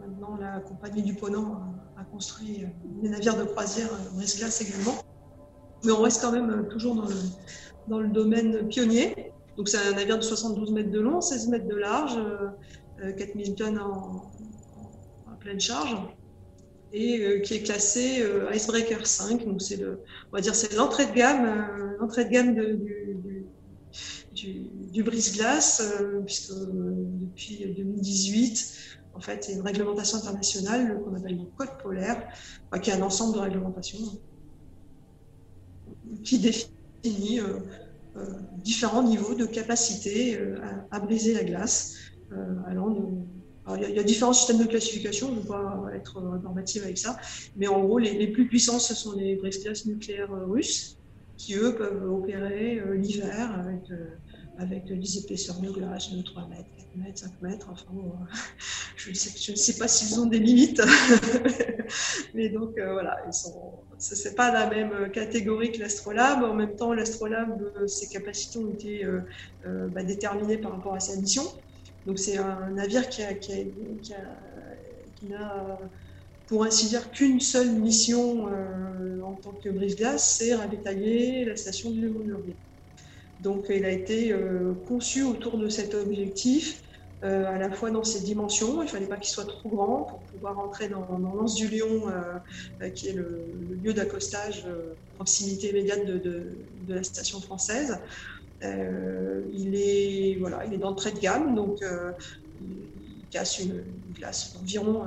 maintenant, 0.00 0.36
la 0.40 0.58
compagnie 0.58 1.02
du 1.02 1.14
Ponant 1.14 1.54
a 1.54 1.73
construit 2.14 2.64
des 3.02 3.08
navires 3.08 3.36
de 3.36 3.42
croisière 3.42 3.90
brise-glace 4.12 4.60
également. 4.60 4.94
Mais 5.84 5.90
on 5.90 6.00
reste 6.00 6.22
quand 6.22 6.30
même 6.30 6.50
euh, 6.50 6.62
toujours 6.62 6.94
dans 6.94 7.08
le, 7.08 7.16
dans 7.88 7.98
le 7.98 8.08
domaine 8.08 8.68
pionnier. 8.68 9.32
Donc 9.56 9.68
c'est 9.68 9.78
un 9.78 9.92
navire 9.92 10.16
de 10.16 10.22
72 10.22 10.70
mètres 10.70 10.92
de 10.92 11.00
long, 11.00 11.20
16 11.20 11.48
mètres 11.48 11.66
de 11.66 11.74
large, 11.74 12.16
4000 13.18 13.50
euh, 13.50 13.54
tonnes 13.54 13.78
en, 13.80 14.30
pleine 15.40 15.60
charge 15.60 15.94
et 16.94 17.18
euh, 17.20 17.40
qui 17.40 17.54
est 17.54 17.62
classé 17.62 18.24
Icebreaker 18.54 19.06
5. 19.06 19.44
Donc 19.44 19.60
c'est 19.60 19.84
on 19.84 20.36
va 20.36 20.40
dire 20.40 20.54
c'est 20.54 20.72
l'entrée 20.74 21.06
de 21.06 21.12
gamme, 21.12 21.96
l'entrée 22.00 22.24
de 22.24 22.30
gamme 22.30 22.54
du, 22.54 23.46
du, 24.32 24.70
du 24.92 25.02
brise-glace, 25.02 25.82
puisque 26.24 26.54
depuis 26.54 27.74
2018, 27.76 28.94
en 29.14 29.20
fait, 29.20 29.48
a 29.48 29.52
une 29.52 29.62
réglementation 29.62 30.18
internationale 30.18 31.00
qu'on 31.02 31.14
appelle 31.14 31.36
le 31.36 31.44
code 31.56 31.78
polaire, 31.82 32.28
qui 32.82 32.90
est 32.90 32.94
un 32.94 33.02
ensemble 33.02 33.34
de 33.34 33.40
réglementations 33.40 33.98
qui 36.22 36.38
définit 36.38 37.40
euh, 37.40 37.60
euh, 38.16 38.26
différents 38.58 39.02
niveaux 39.02 39.34
de 39.34 39.46
capacité 39.46 40.38
euh, 40.38 40.58
à, 40.90 41.00
briser 41.00 41.34
la 41.34 41.44
glace, 41.44 41.96
allant 42.66 42.96
il 43.76 43.94
y, 43.94 43.98
a 43.98 44.02
différents 44.02 44.32
systèmes 44.32 44.58
de 44.58 44.64
classification, 44.64 45.28
je 45.28 45.34
ne 45.36 45.40
vais 45.40 45.48
pas 45.48 45.86
être 45.94 46.20
normative 46.42 46.82
avec 46.82 46.98
ça, 46.98 47.16
mais 47.56 47.68
en 47.68 47.82
gros, 47.82 47.98
les, 47.98 48.26
plus 48.26 48.46
puissants, 48.46 48.78
ce 48.78 48.94
sont 48.94 49.12
les 49.12 49.36
brise-glaces 49.36 49.86
nucléaires 49.86 50.32
russes, 50.48 50.98
qui 51.36 51.54
eux 51.54 51.74
peuvent 51.76 52.12
opérer 52.12 52.82
l'hiver 52.94 53.58
avec, 53.58 53.84
avec 54.58 54.86
des 54.86 55.18
épaisseurs 55.18 55.60
de 55.60 55.70
glace 55.70 56.10
de 56.10 56.20
3 56.20 56.48
mètres, 56.48 56.68
4 56.76 56.83
mètres, 56.96 57.20
5 57.20 57.42
mètres. 57.42 57.68
Enfin, 57.70 57.84
je, 58.96 59.10
ne 59.10 59.14
sais, 59.14 59.56
sais, 59.56 59.78
pas 59.78 59.88
s'ils 59.88 60.18
ont 60.20 60.26
des 60.26 60.38
limites, 60.38 60.82
mais 62.34 62.48
donc 62.48 62.72
voilà, 62.76 63.16
ils 63.26 63.32
sont, 63.32 63.84
ce 63.98 64.28
n'est 64.28 64.34
pas 64.34 64.52
la 64.52 64.68
même 64.68 65.10
catégorie 65.10 65.72
que 65.72 65.80
l'Astrolabe. 65.80 66.42
En 66.42 66.54
même 66.54 66.76
temps, 66.76 66.92
l'Astrolabe, 66.92 67.72
euh, 67.76 67.86
ses 67.86 68.08
capacités 68.08 68.58
ont 68.58 68.70
été 68.70 69.04
euh, 69.04 69.20
euh, 69.66 69.88
bah, 69.88 70.02
déterminées 70.02 70.58
par 70.58 70.72
rapport 70.72 70.94
à 70.94 71.00
sa 71.00 71.16
mission. 71.16 71.42
Donc 72.06 72.18
c'est 72.18 72.36
un 72.36 72.70
navire 72.70 73.08
qui, 73.08 73.22
n'a, 75.22 75.78
pour 76.46 76.64
ainsi 76.64 76.88
dire, 76.88 77.10
qu'une 77.10 77.40
seule 77.40 77.72
mission 77.72 78.46
en 79.24 79.32
tant 79.36 79.52
que 79.52 79.70
brise-glace, 79.70 80.36
c'est 80.36 80.54
ravitailler 80.54 81.46
la 81.46 81.56
station 81.56 81.90
du 81.90 82.02
léon 82.02 82.42
Donc 83.40 83.66
il 83.70 83.86
a 83.86 83.90
été 83.90 84.36
conçu 84.86 85.22
autour 85.22 85.56
de 85.56 85.70
cet 85.70 85.94
objectif 85.94 86.83
euh, 87.24 87.46
à 87.46 87.56
la 87.56 87.70
fois 87.70 87.90
dans 87.90 88.04
ses 88.04 88.20
dimensions, 88.20 88.82
il 88.82 88.84
ne 88.84 88.90
fallait 88.90 89.06
pas 89.06 89.16
qu'il 89.16 89.30
soit 89.30 89.46
trop 89.46 89.70
grand 89.70 90.02
pour 90.02 90.18
pouvoir 90.20 90.58
entrer 90.58 90.88
dans, 90.88 91.18
dans 91.18 91.44
du 91.44 91.68
Lion, 91.68 92.08
euh, 92.08 92.20
euh, 92.82 92.90
qui 92.90 93.08
est 93.08 93.14
le, 93.14 93.46
lieu 93.82 93.94
d'accostage 93.94 94.66
proximité 95.16 95.70
immédiate 95.70 96.04
de, 96.06 96.42
la 96.88 97.02
station 97.02 97.40
française. 97.40 97.98
il, 98.62 99.74
est, 99.74 100.36
voilà, 100.38 100.66
il 100.66 100.74
est 100.74 100.78
d'entrée 100.78 101.12
de 101.12 101.18
gamme, 101.18 101.54
donc 101.54 101.82
il, 102.60 103.28
casse 103.30 103.58
une, 103.58 103.82
glace 104.14 104.54
d'environ 104.54 105.06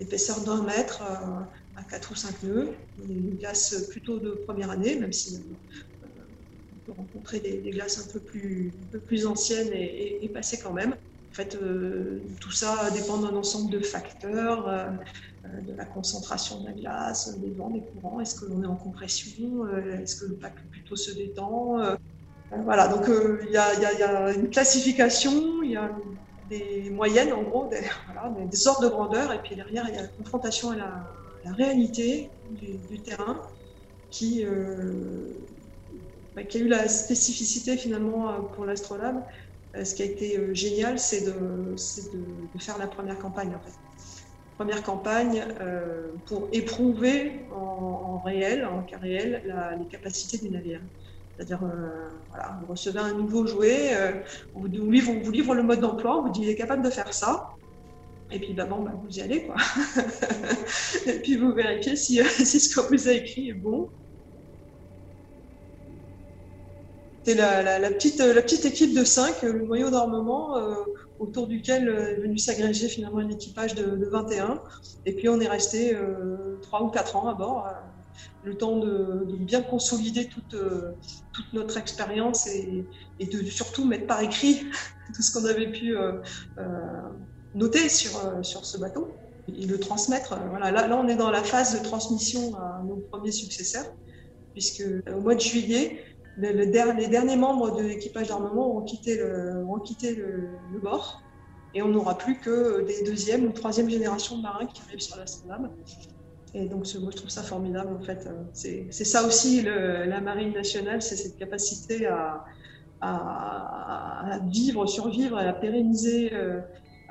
épaisseur 0.00 0.40
d'un 0.40 0.62
mètre 0.62 1.02
à 1.02 1.82
4 1.90 2.12
ou 2.12 2.14
5 2.14 2.42
nœuds. 2.44 2.70
Une 3.08 3.36
glace 3.36 3.88
plutôt 3.90 4.18
de 4.18 4.30
première 4.30 4.70
année, 4.70 4.96
même 4.96 5.12
si 5.12 5.40
on 6.72 6.86
peut 6.86 6.92
rencontrer 6.96 7.40
des, 7.40 7.70
glaces 7.70 8.06
un 8.08 8.12
peu 8.12 8.20
plus, 8.20 8.72
un 8.88 8.92
peu 8.92 8.98
plus 9.00 9.26
anciennes 9.26 9.72
et, 9.72 10.24
et 10.24 10.28
passées 10.28 10.58
quand 10.58 10.72
même. 10.72 10.94
En 11.30 11.34
fait, 11.34 11.56
euh, 11.56 12.20
tout 12.40 12.50
ça 12.50 12.90
dépend 12.90 13.18
d'un 13.18 13.36
ensemble 13.36 13.70
de 13.70 13.80
facteurs, 13.80 14.68
euh, 14.68 14.88
euh, 15.44 15.60
de 15.60 15.74
la 15.74 15.84
concentration 15.84 16.60
de 16.60 16.66
la 16.66 16.72
glace, 16.72 17.38
des 17.38 17.50
vents, 17.50 17.70
des 17.70 17.82
courants. 17.82 18.20
Est-ce 18.20 18.40
que 18.40 18.46
l'on 18.46 18.62
est 18.62 18.66
en 18.66 18.76
compression 18.76 19.66
Est-ce 20.00 20.16
que 20.16 20.26
le 20.26 20.36
pack 20.36 20.54
plutôt 20.70 20.96
se 20.96 21.12
détend 21.12 21.78
Voilà, 22.50 22.88
donc 22.88 23.08
il 23.44 23.50
y, 23.52 23.56
a 23.56 24.32
une 24.32 24.50
classification, 24.50 25.62
il 25.62 25.72
y 25.72 25.76
a 25.76 25.90
des 26.48 26.90
moyennes 26.90 27.32
en 27.32 27.42
gros, 27.42 27.68
des, 27.68 27.82
ordres 28.66 28.82
de 28.82 28.88
grandeur, 28.88 29.32
et 29.32 29.42
puis 29.42 29.54
derrière 29.54 29.86
il 29.88 29.94
y 29.94 29.98
a 29.98 30.02
la 30.02 30.08
confrontation 30.08 30.70
à 30.70 30.76
la, 30.76 31.52
réalité 31.52 32.30
du, 32.50 33.00
terrain 33.00 33.40
qui, 34.10 34.44
bah, 36.34 36.42
qui, 36.42 36.58
a 36.58 36.60
eu 36.60 36.68
la 36.68 36.88
spécificité 36.88 37.76
finalement 37.76 38.42
pour 38.54 38.64
l'astrolabe 38.64 39.22
ce 39.74 39.94
qui 39.94 40.02
a 40.02 40.06
été 40.06 40.54
génial, 40.54 40.98
c'est 40.98 41.24
de, 41.24 41.76
faire 42.58 42.78
la 42.78 42.86
première 42.86 43.18
campagne. 43.18 43.52
Première 44.56 44.82
campagne 44.82 45.44
pour 46.26 46.48
éprouver 46.52 47.46
en, 47.54 48.18
réel, 48.24 48.64
en 48.64 48.82
cas 48.82 48.98
réel, 48.98 49.42
les 49.78 49.86
capacités 49.86 50.38
des 50.38 50.50
navires. 50.50 50.80
C'est-à-dire, 51.36 51.60
vous 51.60 52.66
recevez 52.66 52.98
un 52.98 53.14
nouveau 53.14 53.46
jouet, 53.46 53.92
on, 54.54 54.60
vous 54.60 54.66
livre, 55.30 55.54
le 55.54 55.62
mode 55.62 55.80
d'emploi, 55.80 56.18
on 56.18 56.22
vous 56.22 56.32
dit 56.32 56.42
il 56.42 56.48
est 56.48 56.56
capable 56.56 56.82
de 56.82 56.90
faire 56.90 57.14
ça. 57.14 57.50
Et 58.30 58.38
puis, 58.38 58.52
bah, 58.52 58.64
bon, 58.64 58.82
bah, 58.82 58.92
vous 59.02 59.18
y 59.18 59.22
allez, 59.22 59.48
et 61.06 61.20
puis, 61.20 61.36
vous 61.36 61.52
vérifiez 61.52 61.96
si, 61.96 62.22
si 62.24 62.60
ce 62.60 62.74
qu'on 62.74 62.88
vous 62.88 63.08
a 63.08 63.12
écrit 63.12 63.50
est 63.50 63.54
bon. 63.54 63.88
C'est 67.28 67.34
la, 67.34 67.90
petite, 67.90 68.64
équipe 68.64 68.94
de 68.94 69.04
5, 69.04 69.42
le 69.42 69.66
noyau 69.66 69.90
d'armement, 69.90 70.56
euh, 70.56 70.76
autour 71.18 71.46
duquel 71.46 71.86
est 71.86 72.22
venu 72.22 72.38
s'agréger 72.38 72.88
finalement 72.88 73.18
un 73.18 73.28
équipage 73.28 73.74
de, 73.74 74.06
21. 74.06 74.62
Et 75.04 75.12
puis 75.12 75.28
on 75.28 75.38
est 75.38 75.46
resté 75.46 75.94
euh, 75.94 76.56
3 76.62 76.84
ou 76.84 76.88
4 76.88 77.16
ans 77.16 77.28
à 77.28 77.34
bord, 77.34 77.66
euh, 77.66 77.72
le 78.44 78.56
temps 78.56 78.78
de, 78.78 79.26
bien 79.40 79.60
consolider 79.60 80.28
toute, 80.28 80.54
euh, 80.54 80.92
notre 81.52 81.76
expérience 81.76 82.46
et, 82.46 82.86
de 83.20 83.44
surtout 83.50 83.84
mettre 83.84 84.06
par 84.06 84.22
écrit 84.22 84.62
tout 85.14 85.20
ce 85.20 85.30
qu'on 85.30 85.44
avait 85.44 85.70
pu 85.70 85.98
noter 87.54 87.90
sur, 87.90 88.22
ce 88.42 88.78
bateau 88.78 89.08
et 89.48 89.66
le 89.66 89.78
transmettre. 89.78 90.34
Là, 90.58 90.98
on 90.98 91.06
est 91.08 91.16
dans 91.16 91.30
la 91.30 91.44
phase 91.44 91.78
de 91.78 91.84
transmission 91.84 92.56
à 92.56 92.82
nos 92.88 92.96
premiers 92.96 93.32
successeurs, 93.32 93.92
puisque 94.54 94.82
au 95.14 95.20
mois 95.20 95.34
de 95.34 95.40
juillet, 95.40 96.02
les 96.38 96.66
derniers 97.08 97.36
membres 97.36 97.76
de 97.76 97.82
l'équipage 97.82 98.28
d'armement 98.28 98.76
ont 98.76 98.82
quitté, 98.82 99.16
le, 99.16 100.80
bord 100.82 101.22
et 101.74 101.82
on 101.82 101.88
n'aura 101.88 102.16
plus 102.16 102.38
que 102.38 102.82
des 102.86 103.02
deuxième 103.04 103.44
ou 103.44 103.50
troisième 103.50 103.90
générations 103.90 104.38
de 104.38 104.42
marins 104.42 104.66
qui 104.66 104.80
arrivent 104.82 105.00
sur 105.00 105.16
la 105.16 105.22
l'Astronave. 105.22 105.70
Et 106.54 106.66
donc, 106.66 106.86
je 106.86 106.98
trouve 106.98 107.28
ça 107.28 107.42
formidable, 107.42 107.94
en 107.94 108.02
fait. 108.02 108.28
C'est 108.52 108.90
ça 108.90 109.26
aussi, 109.26 109.62
la 109.62 110.20
marine 110.20 110.52
nationale, 110.52 111.02
c'est 111.02 111.16
cette 111.16 111.36
capacité 111.36 112.06
à, 112.06 112.44
vivre, 114.46 114.86
survivre 114.86 115.38
et 115.40 115.46
à 115.46 115.52
pérenniser, 115.52 116.32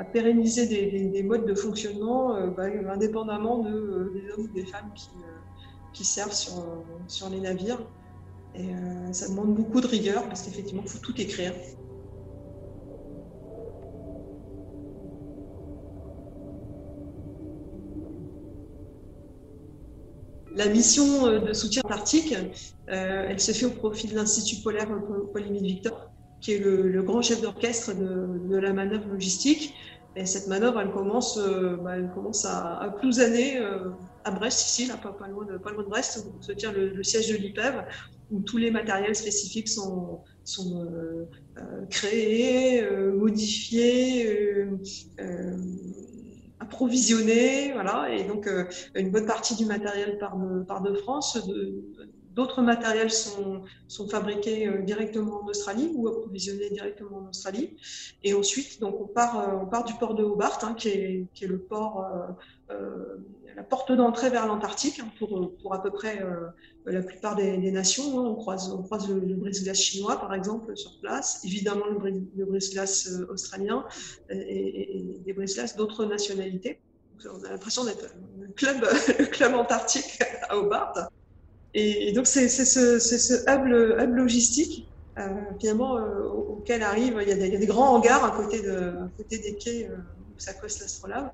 pérenniser 0.06 0.68
des, 1.10 1.24
modes 1.24 1.46
de 1.46 1.56
fonctionnement 1.56 2.36
euh, 2.36 2.48
bah, 2.48 2.66
indépendamment 2.92 3.60
de, 3.60 4.12
des 4.14 4.32
hommes 4.32 4.46
ou 4.46 4.54
des 4.54 4.66
femmes 4.66 4.92
qui, 4.96 5.10
euh, 5.24 6.04
servent 6.04 6.34
sur 6.34 7.30
les 7.30 7.40
navires. 7.40 7.80
Et 8.58 8.74
euh, 8.74 9.14
ça 9.14 9.28
demande 9.28 9.54
beaucoup 9.56 9.82
de 9.82 9.88
rigueur 9.88 10.24
parce 10.28 10.42
qu'effectivement, 10.42 10.82
il 10.84 10.90
faut 10.90 10.98
tout 10.98 11.20
écrire. 11.22 11.54
La 20.56 20.68
mission 20.70 21.28
euh, 21.28 21.40
de 21.40 21.54
soutien 21.54 21.84
antarctique, 21.86 22.34
euh, 22.90 23.28
elle 23.30 23.40
se 23.40 23.52
fait 23.52 23.68
au 23.68 23.72
profit 23.72 24.08
de 24.08 24.16
l'Institut 24.16 24.64
polaire 24.64 24.88
Polyméde 25.32 25.62
Victor, 25.62 26.10
qui 26.42 26.54
est 26.54 26.58
le, 26.58 27.04
grand 27.04 27.22
chef 27.22 27.42
d'orchestre 27.42 27.94
de, 27.94 28.58
la 28.58 28.74
manœuvre 28.74 29.08
logistique. 29.08 29.76
Et 30.16 30.26
cette 30.26 30.48
manœuvre, 30.48 30.82
elle 30.82 30.90
commence, 30.90 31.38
bah, 31.84 31.96
elle 31.96 32.10
commence 32.16 32.44
à, 32.44 32.78
à 32.78 32.90
Plouzané, 32.90 33.60
à 34.24 34.32
Brest, 34.32 34.68
ici, 34.68 34.90
pas, 35.04 35.28
loin 35.28 35.46
de, 35.46 35.58
Brest, 35.84 36.26
où 36.26 36.42
se 36.42 36.54
tient 36.54 36.72
le, 36.72 37.04
siège 37.04 37.30
de 37.30 37.38
l'IPEV, 37.38 37.84
où 38.32 38.42
tous 38.42 38.58
les 38.58 38.72
matériels 38.72 39.16
spécifiques 39.16 39.70
sont, 39.70 40.24
euh, 40.60 41.26
euh, 41.58 41.86
créés, 41.90 42.84
euh, 42.84 43.14
modifiés, 43.14 44.68
approvisionnés, 46.60 47.72
voilà. 47.74 48.14
Et 48.14 48.26
donc, 48.26 48.50
une 48.96 49.12
bonne 49.12 49.26
partie 49.26 49.56
du 49.56 49.66
matériel 49.66 50.18
part 50.18 50.82
de, 50.82 50.94
France. 50.96 51.38
D'autres 52.34 52.62
matériels 52.62 53.12
sont, 53.12 53.64
fabriqués 54.10 54.70
directement 54.84 55.42
en 55.44 55.48
Australie 55.48 55.92
ou 55.96 56.08
approvisionnés 56.08 56.70
directement 56.70 57.18
en 57.20 57.30
Australie. 57.30 57.78
Et 58.24 58.34
ensuite, 58.34 58.80
donc, 58.82 59.00
on 59.00 59.08
part, 59.08 59.86
du 59.86 59.94
port 59.94 60.16
de 60.16 60.24
Hobart, 60.24 60.60
hein, 60.64 60.74
qui, 60.74 60.90
est, 60.90 61.48
le 61.48 61.60
port 61.60 62.06
la 63.58 63.64
porte 63.64 63.92
d'entrée 63.92 64.30
vers 64.30 64.46
l'Antarctique 64.46 65.00
hein, 65.00 65.10
pour, 65.18 65.74
à 65.74 65.82
peu 65.82 65.90
près 65.90 66.24
la 66.92 67.02
plupart 67.02 67.36
des, 67.36 67.72
nations. 67.72 68.20
Hein. 68.20 68.24
On 68.24 68.36
croise, 68.36 68.70
le, 69.10 69.36
brise-glace 69.36 69.80
chinois, 69.80 70.20
par 70.20 70.34
exemple, 70.34 70.76
sur 70.76 71.00
place, 71.00 71.42
évidemment 71.44 71.86
le, 71.88 72.46
brise-glace 72.46 73.08
euh, 73.08 73.32
australien 73.32 73.86
et, 74.30 75.20
des 75.26 75.34
brise-glaces 75.34 75.76
d'autres 75.76 76.06
nationalités. 76.06 76.80
on 77.26 77.44
a 77.44 77.50
l'impression 77.50 77.84
d'être 77.84 78.14
le 78.40 78.48
club, 78.50 78.88
le 79.20 79.26
club 79.26 79.54
antarctique 79.54 80.20
à 80.50 80.58
Hobart. 80.58 81.10
Et, 81.74 82.12
donc, 82.14 82.28
c'est 82.28 82.48
ce, 82.48 83.44
hub, 83.50 84.16
logistique 84.16 84.88
euh, 85.18 85.30
finalement, 85.60 85.96
auquel 86.34 86.84
arrive, 86.84 87.20
il 87.22 87.28
y, 87.28 87.32
a 87.32 87.36
des, 87.36 87.66
grands 87.66 87.96
hangars 87.96 88.24
à 88.24 88.32
côté, 88.32 88.62
des 88.62 89.56
quais 89.56 89.90
où 89.90 90.40
s'accoste 90.40 90.82
l'astrolabe 90.82 91.32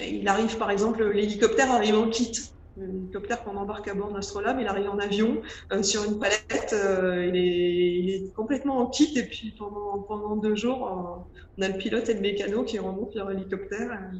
il 0.00 0.26
arrive, 0.28 0.56
par 0.56 0.70
exemple, 0.70 1.04
l'hélicoptère 1.04 1.70
arrive 1.70 1.96
en 1.96 2.08
kit. 2.08 2.32
L'hélicoptère 2.76 3.44
qu'on 3.44 3.56
embarque 3.56 3.86
à 3.88 3.94
bord 3.94 4.12
d'Astrolabe, 4.12 4.58
il 4.60 4.66
arrive 4.66 4.90
en 4.90 4.98
avion 4.98 5.42
euh, 5.72 5.82
sur 5.82 6.04
une 6.04 6.18
palette. 6.18 6.72
Euh, 6.72 7.26
il, 7.26 8.10
est, 8.10 8.34
complètement 8.34 8.78
en 8.78 8.86
kit. 8.86 9.16
Et 9.16 9.24
puis 9.24 9.54
pendant, 9.56 10.36
deux 10.36 10.56
jours, 10.56 11.26
on 11.56 11.62
a 11.62 11.68
le 11.68 11.78
pilote 11.78 12.08
et 12.08 12.14
le 12.14 12.20
mécano 12.20 12.64
qui 12.64 12.78
remontent 12.78 13.12
leur 13.14 13.30
hélicoptère, 13.30 13.92
euh, 13.92 14.16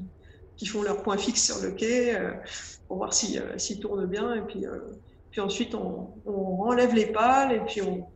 qui 0.57 0.67
font 0.67 0.83
leur 0.83 1.03
point 1.03 1.17
fixe 1.17 1.45
sur 1.45 1.61
le 1.62 1.73
quai 1.73 2.17
pour 2.87 2.99
voir 2.99 3.12
s'il 3.12 3.43
si, 3.57 3.81
tourne 3.81 4.07
bien. 4.07 4.35
Et 4.35 4.43
puis, 4.43 5.40
ensuite, 5.40 5.75
on, 5.75 6.11
on, 6.27 6.62
enlève 6.62 6.95
les 6.95 7.07
pales 7.07 7.53
et 7.53 7.61
puis 7.61 7.83
on, 7.83 8.07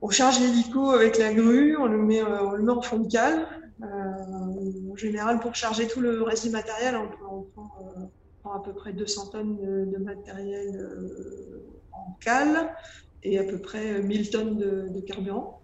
on 0.00 0.08
charge 0.08 0.40
l'hélico 0.40 0.90
avec 0.90 1.18
la 1.18 1.34
grue, 1.34 1.76
on 1.76 1.86
le 1.86 1.98
met, 1.98 2.22
on 2.22 2.68
en 2.68 2.80
fond 2.80 3.00
de 3.00 3.10
cale. 3.10 3.46
Euh, 3.82 4.92
en 4.92 4.96
général, 4.96 5.38
pour 5.38 5.54
charger 5.54 5.86
tout 5.86 6.00
le 6.00 6.22
reste 6.22 6.44
du 6.44 6.50
matériel, 6.50 6.96
on, 6.96 7.42
prend, 7.42 8.10
euh, 8.46 8.50
à 8.50 8.62
peu 8.62 8.72
près 8.72 8.92
200 8.92 9.26
tonnes 9.28 9.56
de, 9.90 9.98
matériel 9.98 10.76
euh, 10.76 11.66
en 11.92 12.12
cale 12.20 12.74
et 13.22 13.38
à 13.38 13.44
peu 13.44 13.58
près 13.58 14.02
1000 14.02 14.30
tonnes 14.30 14.58
de, 14.58 15.00
carburant. 15.00 15.60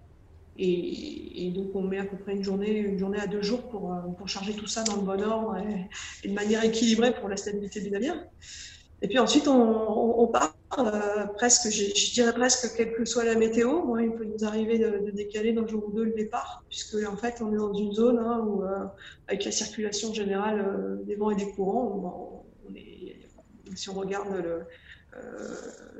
Et, 0.56 1.50
donc, 1.52 1.74
on 1.74 1.82
met 1.82 1.98
à 1.98 2.04
peu 2.04 2.16
près 2.16 2.34
une 2.34 2.44
journée, 2.44 2.78
une 2.78 2.98
journée 2.98 3.18
à 3.18 3.26
deux 3.26 3.42
jours 3.42 3.62
pour, 3.62 3.92
pour 4.16 4.28
charger 4.28 4.54
tout 4.54 4.68
ça 4.68 4.84
dans 4.84 4.96
le 4.96 5.02
bon 5.02 5.20
ordre 5.20 5.56
et, 5.58 6.28
de 6.28 6.32
manière 6.32 6.62
équilibrée 6.64 7.12
pour 7.12 7.28
la 7.28 7.36
stabilité 7.36 7.80
du 7.80 7.90
navire. 7.90 8.24
Et 9.02 9.08
puis 9.08 9.18
ensuite, 9.18 9.48
on, 9.48 10.26
part 10.28 10.56
euh, 10.78 11.26
presque, 11.34 11.70
je, 11.70 12.14
dirais 12.14 12.32
presque, 12.32 12.74
quelle 12.74 12.94
que 12.94 13.04
soit 13.04 13.24
la 13.24 13.34
météo. 13.34 13.84
Moi, 13.84 14.02
il 14.02 14.12
peut 14.12 14.24
nous 14.24 14.44
arriver 14.46 14.78
de, 14.78 15.10
décaler 15.10 15.52
d'un 15.52 15.66
jour 15.66 15.84
ou 15.88 15.92
deux 15.92 16.04
le 16.04 16.12
départ, 16.12 16.64
puisque 16.70 16.96
en 17.06 17.16
fait, 17.16 17.42
on 17.42 17.52
est 17.52 17.58
dans 17.58 17.74
une 17.74 17.92
zone 17.92 18.18
hein, 18.18 18.42
où, 18.46 18.64
euh, 18.64 18.84
avec 19.28 19.44
la 19.44 19.52
circulation 19.52 20.14
générale 20.14 20.64
euh, 20.66 21.02
des 21.04 21.16
vents 21.16 21.30
et 21.30 21.36
des 21.36 21.50
courants, 21.50 22.42
on, 22.42 22.43
est, 22.74 23.18
si 23.74 23.88
on 23.88 23.94
regarde 23.94 24.44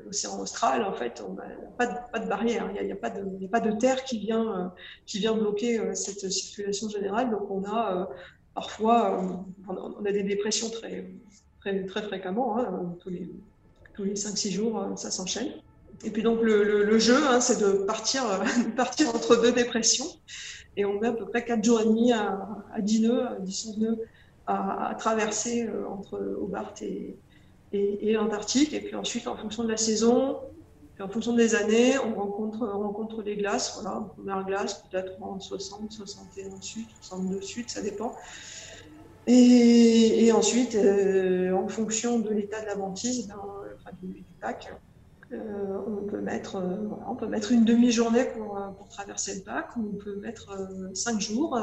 l'océan 0.05 0.39
austral, 0.39 0.83
en 0.83 0.93
fait, 0.93 1.23
on 1.27 1.33
n'a 1.33 1.45
pas, 1.77 1.87
pas, 1.87 2.19
de 2.19 2.27
barrière. 2.27 2.69
Il 2.69 2.85
n'y 2.85 2.91
a, 2.91 2.95
a, 2.95 3.07
a 3.07 3.49
pas 3.49 3.59
de 3.61 3.71
terre 3.79 4.03
qui 4.03 4.19
vient, 4.19 4.73
qui 5.05 5.19
vient 5.19 5.33
bloquer 5.33 5.95
cette 5.95 6.29
circulation 6.29 6.89
générale. 6.89 7.31
Donc, 7.31 7.49
on 7.49 7.63
a 7.65 8.09
parfois 8.53 9.21
on 9.67 10.05
a 10.05 10.11
des 10.11 10.23
dépressions 10.23 10.69
très 10.69 11.05
très, 11.87 12.01
fréquemment, 12.03 12.57
hein, 12.57 12.95
tous 12.99 13.09
les, 13.09 13.29
tous 13.93 14.03
les 14.03 14.13
5-6 14.13 14.51
jours, 14.51 14.79
euh, 14.79 14.95
ça 14.95 15.11
s'enchaîne. 15.11 15.51
Et 16.03 16.11
puis 16.11 16.21
donc 16.21 16.41
le, 16.41 16.99
jeu, 16.99 17.15
hein, 17.15 17.39
c'est 17.39 17.59
de 17.59 17.85
partir, 17.85 18.23
euh, 18.25 18.43
partir 18.75 19.09
entre 19.09 19.41
deux 19.41 19.51
dépressions. 19.51 20.05
Et 20.77 20.85
on 20.85 20.99
met 20.99 21.07
à 21.07 21.13
peu 21.13 21.25
près 21.25 21.45
4 21.45 21.63
jours 21.63 21.81
et 21.81 21.85
demi 21.85 22.11
à, 22.11 22.37
à 22.73 22.81
10 22.81 23.01
nœuds, 23.01 23.27
à 23.27 23.39
10 23.39 23.77
nœuds 23.77 23.97
à, 24.47 24.95
traverser 24.97 25.67
euh, 25.67 25.87
entre 25.87 26.19
Hobart 26.41 26.73
et, 26.81 27.17
l'Antarctique. 28.13 28.73
Et 28.73 28.79
puis 28.79 28.95
ensuite, 28.95 29.27
en 29.27 29.35
fonction 29.35 29.63
de 29.63 29.69
la 29.69 29.77
saison, 29.77 30.39
en 30.99 31.09
fonction 31.09 31.33
des 31.33 31.55
années, 31.55 31.97
on 31.99 32.13
rencontre, 32.13 32.61
on 32.61 32.79
rencontre 32.79 33.21
les 33.21 33.35
glaces. 33.35 33.79
Voilà, 33.81 34.07
première 34.15 34.45
glace, 34.45 34.85
peut-être 34.89 35.21
en 35.21 35.39
60, 35.39 35.91
61 35.91 36.61
sud, 36.61 36.85
62 37.01 37.41
sud, 37.41 37.69
ça 37.69 37.81
dépend. 37.81 38.15
Et, 39.27 40.31
ensuite, 40.31 40.75
euh, 40.75 41.51
en 41.53 41.67
fonction 41.67 42.19
de 42.19 42.29
l'état 42.29 42.61
de 42.61 42.67
la 42.67 42.75
banquise, 42.75 43.27
ben, 43.27 43.35
enfin, 43.75 43.91
du, 44.01 44.23
pack, 44.39 44.71
euh, 45.31 45.77
on, 45.87 46.05
peut 46.05 46.14
euh, 46.27 46.87
on 47.07 47.15
peut 47.15 47.27
mettre 47.27 47.51
une 47.51 47.65
demi-journée 47.65 48.25
pour, 48.35 48.59
pour, 48.77 48.87
traverser 48.87 49.35
le 49.35 49.41
pack, 49.41 49.75
ou 49.77 49.91
on 49.93 49.97
peut 49.97 50.15
mettre 50.17 50.69
cinq 50.93 51.19
jours. 51.19 51.57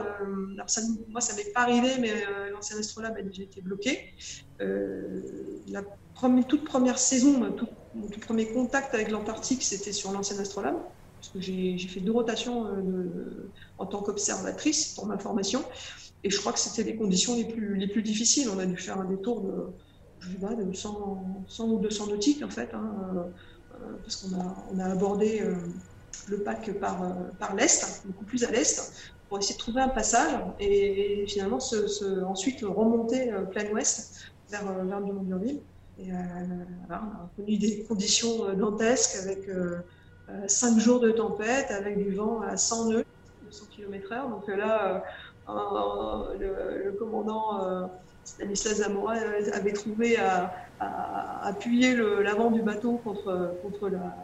ça, 0.67 0.81
moi, 1.09 1.21
ça 1.21 1.37
m'est 1.37 1.53
pas 1.53 1.61
arrivé, 1.61 1.91
mais 2.01 2.13
l'ancien 2.53 2.79
astrolabe 2.79 3.17
a 3.17 3.23
déjà 3.23 3.43
été 3.43 3.61
bloqué. 3.61 3.99
la 4.61 5.83
toute 6.49 6.65
première 6.65 6.99
saison, 6.99 7.39
mon 7.95 8.07
tout 8.09 8.21
premier 8.21 8.47
contact 8.53 8.95
avec 8.95 9.11
l'Antarctique, 9.11 9.63
c'était 9.63 9.93
sur 9.93 10.13
l'ancien 10.13 10.39
astrolabe. 10.39 10.77
parce 11.17 11.29
que 11.31 11.41
j'ai 11.41 11.79
fait 11.79 12.01
deux 12.01 12.13
rotations 12.13 12.67
en 13.79 13.87
tant 13.87 14.03
qu'observatrice 14.03 14.95
pour 14.95 15.07
ma 15.07 15.19
formation. 15.19 15.65
Et 16.25 16.31
je 16.31 16.39
crois 16.39 16.53
que 16.53 16.59
c'était 16.59 16.85
les 16.85 16.97
conditions 16.97 17.35
les 17.35 17.45
plus, 17.45 17.77
les 17.77 17.89
plus 17.89 18.03
difficiles. 18.03 18.49
On 18.55 18.59
a 18.59 18.67
dû 18.67 18.77
faire 18.77 18.99
un 19.01 19.05
détour 19.05 19.41
de, 19.41 19.73
je 20.21 20.31
sais 20.31 20.39
pas, 20.39 20.55
de 20.55 20.73
100, 20.73 21.45
100 21.49 21.69
ou 21.69 21.79
200 21.81 22.07
nautiques, 22.09 22.43
en 22.45 22.51
fait, 22.51 22.71
hein, 22.75 23.27
parce 24.03 24.17
qu'on 24.17 24.81
a, 24.81 24.85
abordé 24.85 25.43
le 26.29 26.39
pack 26.39 26.73
par, 26.79 27.01
par 27.39 27.55
l'est, 27.55 28.03
beaucoup 28.05 28.25
plus 28.25 28.45
à 28.45 28.51
l'est, 28.51 28.93
pour 29.29 29.39
essayer 29.39 29.55
de 29.55 29.61
trouver 29.61 29.81
un 29.81 29.89
passage 29.89 30.41
et, 30.61 31.25
finalement 31.27 31.59
ensuite 32.27 32.61
remonter 32.63 33.33
plein 33.51 33.71
ouest 33.73 34.33
vers, 34.51 34.65
vers 34.85 35.01
Dumont-Durville. 35.01 35.61
Et 35.99 36.11
euh, 36.11 36.15
on 36.89 36.93
a 36.95 37.31
connu 37.37 37.59
des 37.59 37.85
conditions 37.85 38.49
euh, 38.49 38.55
dantesques 38.55 39.17
avec 39.23 39.49
euh, 39.49 39.81
cinq 40.47 40.79
jours 40.79 41.01
de 41.01 41.11
tempête, 41.11 41.71
avec 41.71 42.03
du 42.03 42.15
vent 42.15 42.41
à 42.41 42.57
100 42.57 42.89
nœuds, 42.89 43.05
200 43.45 43.67
km/h. 43.71 44.31
Donc 44.31 44.49
là, 44.49 45.05
le, 45.49 46.93
commandant 46.99 47.91
Stanislas 48.25 48.77
Zamora 48.77 49.15
avait 49.53 49.73
trouvé 49.73 50.17
à, 50.17 50.55
appuyer 51.43 51.97
l'avant 52.23 52.51
du 52.51 52.63
bateau 52.63 52.99
contre, 52.99 53.57
contre 53.63 53.89
la 53.89 54.17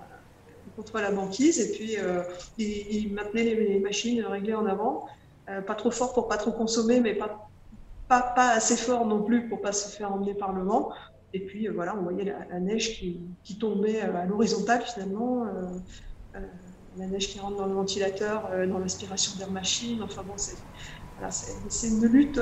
contre 0.77 1.01
la 1.01 1.11
banquise 1.11 1.59
et 1.61 1.73
puis 1.73 1.97
il, 2.59 3.13
maintenait 3.13 3.43
les, 3.43 3.81
machines 3.81 4.25
réglées 4.25 4.55
en 4.55 4.67
avant, 4.67 5.07
pas 5.67 5.75
trop 5.75 5.91
fort 5.91 6.13
pour 6.15 6.29
pas 6.29 6.37
trop 6.37 6.53
consommer, 6.53 7.01
mais 7.01 7.15
pas, 7.15 7.49
pas, 8.07 8.23
pas, 8.23 8.51
assez 8.51 8.77
fort 8.77 9.07
non 9.07 9.23
plus 9.23 9.49
pour 9.49 9.61
pas 9.61 9.73
se 9.73 9.97
faire 9.97 10.13
emmener 10.13 10.35
par 10.35 10.53
le 10.53 10.63
vent. 10.63 10.91
Et 11.35 11.41
puis 11.41 11.69
euh, 11.69 11.73
voilà, 11.73 11.95
on 11.97 12.03
voyait 12.03 12.25
la, 12.25 12.61
neige 12.61 12.99
qui, 12.99 13.21
qui, 13.43 13.59
tombait 13.59 14.03
euh, 14.03 14.17
à 14.17 14.25
l'horizontale 14.25 14.83
finalement, 14.83 15.45
euh, 15.47 16.41
la 16.97 17.07
neige 17.07 17.29
qui 17.29 17.39
rentre 17.39 17.57
dans 17.57 17.67
le 17.67 17.75
ventilateur, 17.75 18.51
dans 18.67 18.79
l'aspiration 18.79 19.39
d'air 19.39 19.51
machine. 19.51 20.03
Enfin 20.03 20.23
bon, 20.23 20.35
c'est 20.37 21.89
une 21.89 22.07
lutte. 22.07 22.41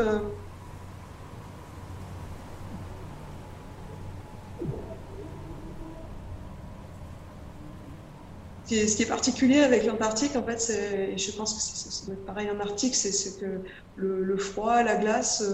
Ce 8.69 8.97
qui, 8.97 9.03
est, 9.03 9.09
particulier 9.09 9.61
avec 9.61 9.87
l'Antarctique, 9.87 10.35
en 10.35 10.43
fait, 10.43 10.61
c'est, 10.61 11.17
je 11.17 11.31
pense 11.33 11.55
que 11.55 11.61
c'est 11.61 12.25
pareil 12.25 12.49
en 12.51 12.59
Arctique, 12.59 12.97
c'est 12.97 13.39
que 13.39 13.61
le, 13.97 14.37
froid, 14.37 14.83
la 14.83 14.97
glace 14.97 15.45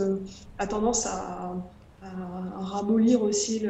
a 0.58 0.66
tendance 0.66 1.06
à, 1.06 1.54
à, 2.02 2.08
ramollir 2.58 3.22
aussi 3.22 3.66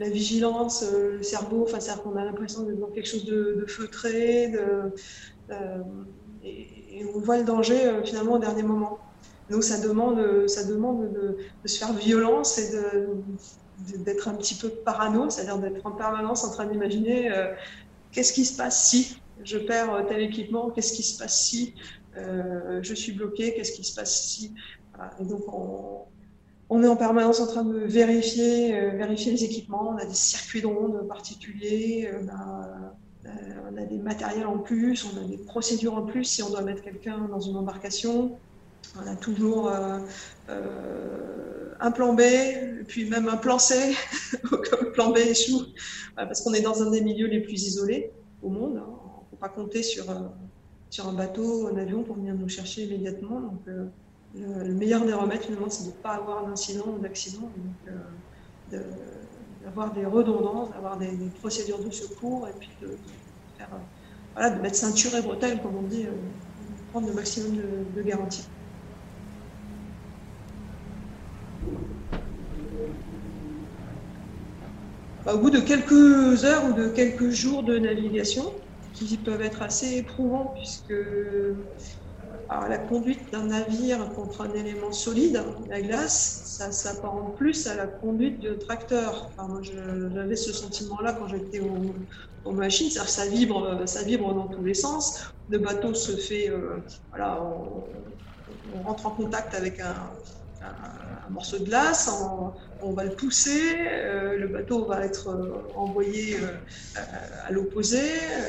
la 0.00 0.08
vigilance, 0.08 0.82
euh, 0.82 1.18
le 1.18 1.22
cerveau. 1.22 1.62
Enfin, 1.62 1.78
c'est-à-dire 1.78 2.02
qu'on 2.02 2.16
a 2.16 2.24
l'impression 2.24 2.62
d'être 2.62 2.80
dans 2.80 2.88
quelque 2.88 3.06
chose 3.06 3.26
de, 3.26 3.64
feutré, 3.68 4.48
de, 4.48 4.92
euh, 5.50 5.78
et, 6.42 7.04
on 7.14 7.20
voit 7.20 7.38
le 7.38 7.44
danger 7.44 7.86
euh, 7.86 8.02
finalement 8.02 8.34
au 8.34 8.38
dernier 8.38 8.62
moment. 8.62 8.98
Donc 9.50 9.64
ça 9.64 9.80
demande, 9.80 10.46
ça 10.48 10.64
demande 10.64 11.12
de, 11.12 11.36
se 11.64 11.78
faire 11.78 11.92
violence 11.92 12.58
et 12.58 12.70
d'être 13.98 14.28
un 14.28 14.34
petit 14.34 14.54
peu 14.54 14.68
parano, 14.68 15.28
c'est-à-dire 15.28 15.58
d'être 15.58 15.84
en 15.84 15.90
permanence 15.90 16.44
en 16.44 16.52
train 16.52 16.66
d'imaginer 16.66 17.32
qu'est-ce 18.12 18.32
qui 18.32 18.44
se 18.44 18.56
passe 18.56 18.88
si 18.88 19.16
je 19.42 19.58
perds 19.58 20.04
tel 20.08 20.20
équipement, 20.20 20.70
qu'est-ce 20.70 20.92
qui 20.92 21.02
se 21.02 21.18
passe 21.18 21.46
si 21.46 21.74
je 22.16 22.94
suis 22.94 23.12
bloqué, 23.12 23.54
qu'est-ce 23.54 23.72
qui 23.72 23.84
se 23.84 23.94
passe 23.94 24.28
si. 24.28 24.52
Donc 25.20 25.42
on, 25.52 26.04
on 26.70 26.84
est 26.84 26.88
en 26.88 26.96
permanence 26.96 27.40
en 27.40 27.48
train 27.48 27.64
de 27.64 27.78
vérifier, 27.78 28.76
euh, 28.76 28.90
vérifier 28.90 29.32
les 29.32 29.44
équipements. 29.44 29.90
On 29.90 29.96
a 29.96 30.04
des 30.04 30.14
circuits 30.14 30.62
d'ondes 30.62 31.06
particuliers, 31.08 32.08
euh, 32.12 32.22
euh, 33.26 33.30
on 33.70 33.76
a, 33.76 33.82
des 33.82 33.98
matériels 33.98 34.46
en 34.46 34.58
plus, 34.58 35.04
on 35.04 35.20
a 35.20 35.24
des 35.24 35.36
procédures 35.36 35.96
en 35.96 36.02
plus 36.02 36.24
si 36.24 36.44
on 36.44 36.48
doit 36.48 36.62
mettre 36.62 36.82
quelqu'un 36.82 37.26
dans 37.28 37.40
une 37.40 37.56
embarcation. 37.56 38.38
On 38.96 39.06
a 39.06 39.14
toujours 39.16 39.70
un 40.48 41.90
plan 41.92 42.14
B, 42.14 42.22
puis 42.88 43.08
même 43.08 43.28
un 43.28 43.36
plan 43.36 43.58
C, 43.58 43.94
comme 44.50 44.92
plan 44.92 45.10
B 45.10 45.18
échoue, 45.18 45.62
parce 46.16 46.40
qu'on 46.40 46.52
est 46.52 46.60
dans 46.60 46.82
un 46.82 46.90
des 46.90 47.00
milieux 47.00 47.28
les 47.28 47.40
plus 47.40 47.62
isolés 47.66 48.10
au 48.42 48.48
monde. 48.48 48.78
Hein. 48.78 48.86
On 48.88 49.24
ne 49.24 49.30
peut 49.30 49.36
pas 49.40 49.48
compter 49.48 49.82
sur, 49.82 50.04
sur 50.90 51.08
un 51.08 51.12
bateau, 51.12 51.68
un 51.68 51.76
avion 51.76 52.02
pour 52.02 52.16
venir 52.16 52.34
nous 52.34 52.48
chercher 52.48 52.84
immédiatement. 52.84 53.40
Donc, 53.40 53.60
le, 54.34 54.74
meilleur 54.74 55.04
des 55.04 55.12
remèdes, 55.12 55.42
finalement, 55.42 55.68
c'est 55.68 55.84
de 55.84 55.88
ne 55.88 56.02
pas 56.02 56.10
avoir 56.10 56.46
d'incident 56.46 56.86
ou 56.96 56.98
d'accident, 56.98 57.50
euh, 58.72 58.82
d'avoir 59.64 59.92
des 59.92 60.06
redondances, 60.06 60.70
d'avoir 60.70 60.96
des, 60.98 61.10
procédures 61.40 61.82
de 61.82 61.90
secours, 61.90 62.48
et 62.48 62.52
puis 62.58 62.70
de, 62.80 62.96
euh, 64.38 64.50
de 64.50 64.60
mettre 64.60 64.76
ceinture 64.76 65.14
et 65.16 65.22
bretelles, 65.22 65.60
comme 65.60 65.76
on 65.76 65.82
dit, 65.82 66.06
euh, 66.06 66.12
prendre 66.90 67.08
le 67.08 67.14
maximum 67.14 67.56
de, 67.94 68.02
garanties. 68.02 68.46
Au 75.34 75.38
bout 75.38 75.50
de 75.50 75.60
quelques 75.60 76.44
heures 76.44 76.64
ou 76.66 76.72
de 76.72 76.88
quelques 76.88 77.30
jours 77.30 77.62
de 77.62 77.78
navigation, 77.78 78.44
qui 78.92 79.16
peuvent 79.18 79.42
être 79.42 79.62
assez 79.62 79.96
éprouvants 79.96 80.52
puisque 80.56 80.94
la 82.68 82.78
conduite 82.78 83.30
d'un 83.32 83.44
navire 83.44 84.12
contre 84.14 84.42
un 84.42 84.52
élément 84.54 84.92
solide, 84.92 85.42
la 85.68 85.80
glace, 85.80 86.42
ça 86.58 86.72
s'apparente 86.72 87.36
plus 87.36 87.66
à 87.66 87.74
la 87.76 87.86
conduite 87.86 88.40
de 88.40 88.54
tracteur. 88.54 89.30
Moi, 89.38 89.60
j'avais 89.62 90.36
ce 90.36 90.52
sentiment-là 90.52 91.14
quand 91.14 91.28
j'étais 91.28 91.60
aux, 91.60 92.52
machines, 92.52 92.90
ça 92.90 93.26
vibre, 93.26 93.82
ça 93.86 94.02
vibre 94.02 94.34
dans 94.34 94.48
tous 94.48 94.64
les 94.64 94.74
sens. 94.74 95.32
Le 95.48 95.58
bateau 95.58 95.94
se 95.94 96.12
fait, 96.16 96.48
euh, 96.48 96.78
voilà, 97.10 97.42
on, 97.42 98.82
rentre 98.82 99.06
en 99.06 99.10
contact 99.10 99.54
avec 99.54 99.78
un, 99.80 99.94
un 100.60 101.30
morceau 101.30 101.58
de 101.58 101.64
glace, 101.64 102.10
on, 102.80 102.92
va 102.92 103.04
le 103.04 103.14
pousser, 103.14 103.76
euh, 103.78 104.36
le 104.36 104.48
bateau 104.48 104.84
va 104.84 105.04
être 105.04 105.28
euh, 105.28 105.72
envoyé 105.74 106.36
euh, 106.36 107.00
à, 107.46 107.50
l'opposé, 107.50 108.02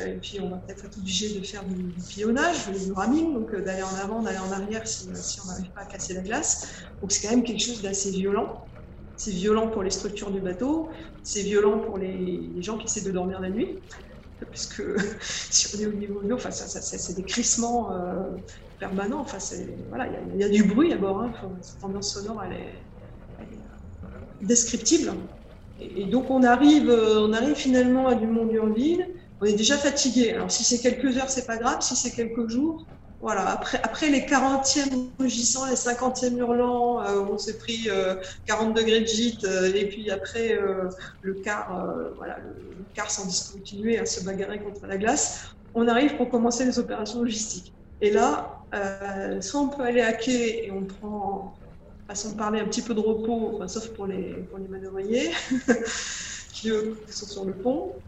et 0.08 0.18
puis 0.22 0.40
on 0.42 0.50
va 0.50 0.58
peut-être 0.58 0.86
être 0.86 0.98
obligé 0.98 1.40
de 1.40 1.46
faire 1.46 1.64
du, 1.64 1.94
pillonnage, 2.10 2.70
du 2.70 2.92
ramming, 2.92 3.34
donc 3.34 3.56
d'aller 3.56 3.84
en 3.84 3.96
avant, 3.96 4.22
d'aller 4.22 4.40
en 4.40 4.52
arrière 4.52 4.88
si, 4.88 5.10
on 5.44 5.48
n'arrive 5.48 5.72
pas 5.72 5.82
à 5.82 5.86
casser 5.86 6.14
la 6.14 6.22
glace. 6.22 6.68
Donc 7.02 7.12
c'est 7.12 7.28
quand 7.28 7.34
même 7.34 7.44
quelque 7.44 7.64
chose 7.64 7.82
d'assez 7.82 8.12
violent. 8.12 8.68
C'est 9.16 9.32
violent 9.32 9.70
pour 9.70 9.84
les 9.84 9.92
structures 9.92 10.32
du 10.32 10.42
bateau, 10.42 10.90
c'est 11.24 11.44
violent 11.44 11.80
pour 11.80 11.98
les, 11.98 12.62
gens 12.62 12.78
qui 12.78 12.86
essaient 12.86 13.08
de 13.08 13.12
dormir 13.12 13.40
la 13.40 13.50
nuit 13.50 13.80
parce 14.40 14.66
que 14.66 14.98
si 15.22 15.76
on 15.76 15.80
est 15.80 15.86
au 15.86 15.94
niveau 15.94 16.22
de 16.24 16.28
l'eau, 16.28 16.38
enfin, 16.38 16.52
c'est 16.52 17.16
des 17.16 17.24
crissements 17.24 17.90
permanent. 18.82 19.22
Enfin, 19.22 19.38
voilà, 19.90 20.08
il 20.34 20.42
y, 20.42 20.44
a 20.44 20.50
du 20.50 20.64
bruit 20.64 20.92
à 20.92 20.98
bord. 20.98 21.22
Hein. 21.22 21.32
cette 21.62 21.84
ambiance 21.84 22.14
sonore, 22.14 22.44
elle 22.46 22.54
est, 22.54 22.74
euh, 24.04 24.08
descriptible. 24.42 25.14
Et, 25.80 26.06
donc 26.06 26.30
on 26.30 26.44
arrive, 26.44 26.90
euh, 26.90 27.28
on 27.28 27.32
arrive 27.32 27.56
finalement 27.56 28.08
à 28.08 28.16
Dumont 28.16 28.46
d'Urville. 28.46 29.08
On 29.40 29.46
est 29.46 29.54
déjà 29.54 29.78
fatigué. 29.78 30.34
Alors 30.34 30.52
si 30.52 30.64
c'est 30.64 30.80
quelques 30.80 31.16
heures, 31.18 31.30
c'est 31.30 31.46
pas 31.46 31.58
grave. 31.58 31.78
Si 31.82 31.96
c'est 31.96 32.12
quelques 32.12 32.50
jours, 32.50 32.86
voilà. 33.22 33.62
Après, 33.84 34.10
les 34.10 34.22
40e 34.22 35.10
rugissants, 35.20 35.68
les 35.68 35.76
50e 35.76 36.38
hurlants, 36.38 37.02
euh, 37.02 37.32
on 37.32 37.38
s'est 37.38 37.60
pris 37.60 37.88
40 38.48 38.76
degrés 38.76 39.02
de 39.02 39.06
gîte, 39.06 39.46
et 39.76 39.86
puis 39.86 40.10
après 40.10 40.60
le 41.22 41.34
quart, 41.36 41.88
voilà, 42.18 42.38
le, 42.40 42.84
quart 42.96 43.12
sans 43.12 43.28
discontinuer 43.28 44.00
à 44.00 44.08
se 44.08 44.26
bagarrer 44.26 44.60
contre 44.60 44.88
la 44.88 44.98
glace. 44.98 45.54
On 45.76 45.88
arrive 45.88 46.18
pour 46.18 46.30
commencer 46.30 46.66
les 46.66 46.80
opérations 46.80 47.22
logistiques. 47.22 47.74
Et 48.02 48.10
là, 48.10 48.66
euh, 48.74 49.42
soit 49.42 49.62
on 49.62 49.70
peut 49.70 49.84
aller 49.84 50.02
à 50.02 50.14
quai 50.14 50.66
et 50.66 50.72
on 50.72 50.86
prend, 50.86 51.54
façon 52.08 52.32
de 52.32 52.38
parler, 52.38 52.60
un 52.60 52.66
petit 52.66 52.82
peu 52.82 52.96
de 52.96 53.00
repos, 53.00 53.66
sauf 53.68 53.94
pour 53.94 54.08
les, 54.08 54.44
pour 54.50 54.58
les 54.58 54.68
manœuvriers 54.68 55.30
qui 56.54 56.70
sont 57.08 57.28
sur 57.28 57.46
le 57.46 57.54
pont, 57.54 58.02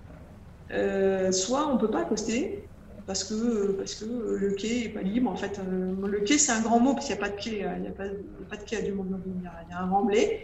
euh, 0.72 1.32
soit 1.32 1.68
on 1.70 1.76
ne 1.76 1.80
peut 1.80 1.92
pas 1.92 2.02
accoster 2.02 2.72
parce 3.06 3.24
que, 3.24 3.74
parce 3.74 3.96
que 3.96 4.06
le 4.06 4.54
quai 4.56 4.86
n'est 4.86 4.94
pas 4.94 5.04
libre. 5.04 5.30
En 5.30 5.36
fait, 5.36 5.60
euh, 5.60 6.08
le 6.08 6.22
quai, 6.22 6.40
c'est 6.40 6.52
un 6.54 6.62
grand 6.62 6.80
mot 6.80 6.94
parce 6.94 7.06
qu'il 7.06 7.16
n'y 7.16 7.22
a 7.22 7.26
pas 7.26 7.30
de 7.30 7.40
quai, 7.40 7.52
il 7.52 7.82
n'y 7.82 7.88
a, 7.88 7.92
pas, 7.92 8.08
de 8.08 8.64
quai 8.64 8.78
à 8.78 8.82
du 8.82 8.94
monde, 8.94 9.22
il 9.28 9.44
y 9.44 9.46
a, 9.46 9.80
un 9.80 9.90
remblai. 9.90 10.42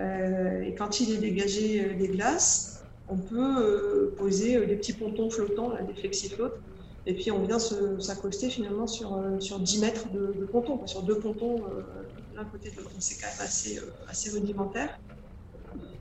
et 0.00 0.74
quand 0.76 0.98
il 0.98 1.12
est 1.12 1.18
dégagé 1.18 1.94
des 1.94 2.08
glaces, 2.08 2.84
on 3.06 3.18
peut 3.18 4.14
poser 4.16 4.66
des 4.66 4.76
petits 4.76 4.94
pontons 4.94 5.30
flottants, 5.30 5.70
là, 5.70 5.82
des 5.82 5.94
flexiflottes, 5.94 6.60
et 7.04 7.14
puis 7.14 7.30
on 7.30 7.42
vient 7.42 7.58
s'accoster 7.58 8.48
finalement 8.48 8.86
sur, 8.86 9.14
euh, 9.14 9.40
sur 9.40 9.58
10 9.58 9.80
mètres 9.80 10.08
de, 10.12 10.46
ponton, 10.46 10.86
sur 10.86 11.02
deux 11.02 11.18
pontons 11.18 11.64
euh, 11.66 11.82
l'un 12.34 12.44
côté 12.44 12.70
de 12.70 12.76
l'autre. 12.76 12.94
C'est 13.00 13.20
quand 13.20 13.26
même 13.26 13.46
assez, 13.46 13.78
euh, 13.78 13.90
assez 14.08 14.30
rudimentaire. 14.30 15.00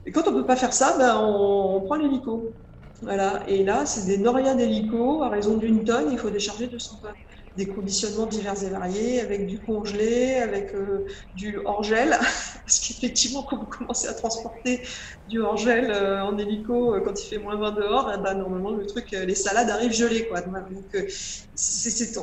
Et 0.06 0.12
quand 0.12 0.28
on 0.28 0.32
ne 0.32 0.42
peut 0.42 0.46
pas 0.46 0.56
faire 0.56 0.74
ça, 0.74 0.98
ben 0.98 1.18
on, 1.18 1.82
prend 1.82 1.96
l'hélico. 1.96 2.54
Voilà. 3.02 3.44
Et 3.48 3.64
là, 3.64 3.86
c'est 3.86 4.06
des 4.06 4.18
norias 4.18 4.54
d'hélico. 4.54 5.24
À 5.24 5.30
raison 5.30 5.58
d'une 5.58 5.84
tonne, 5.84 6.12
il 6.12 6.20
faut 6.20 6.30
décharger 6.30 6.68
200 6.68 6.98
tonnes. 7.02 7.12
Des 7.58 7.68
conditionnements 7.68 8.28
divers 8.28 8.64
et 8.64 8.70
variés, 8.70 9.20
avec 9.20 9.46
du 9.46 9.60
congelé, 9.60 10.36
avec 10.36 10.74
euh, 10.74 11.06
du 11.36 11.58
hors-gel, 11.66 12.12
parce 12.66 12.80
qu'effectivement, 12.80 13.44
quand 13.44 13.58
vous 13.58 13.66
commencez 13.66 14.08
à 14.08 14.14
transporter 14.14 14.82
du 15.28 15.42
hors-gel 15.42 15.92
euh, 15.92 16.24
en 16.24 16.38
hélico 16.38 16.96
euh, 16.96 17.02
quand 17.02 17.22
il 17.22 17.28
fait 17.28 17.38
moins 17.38 17.58
20 17.58 17.72
dehors, 17.72 18.12
eh 18.16 18.22
ben, 18.22 18.36
normalement, 18.36 18.72
le 18.72 18.86
truc, 18.86 19.12
les 19.12 19.36
salades 19.36 19.70
arrivent 19.70 19.94
gelées. 19.94 20.28
Quoi. 20.28 20.42
Donc, 20.42 20.58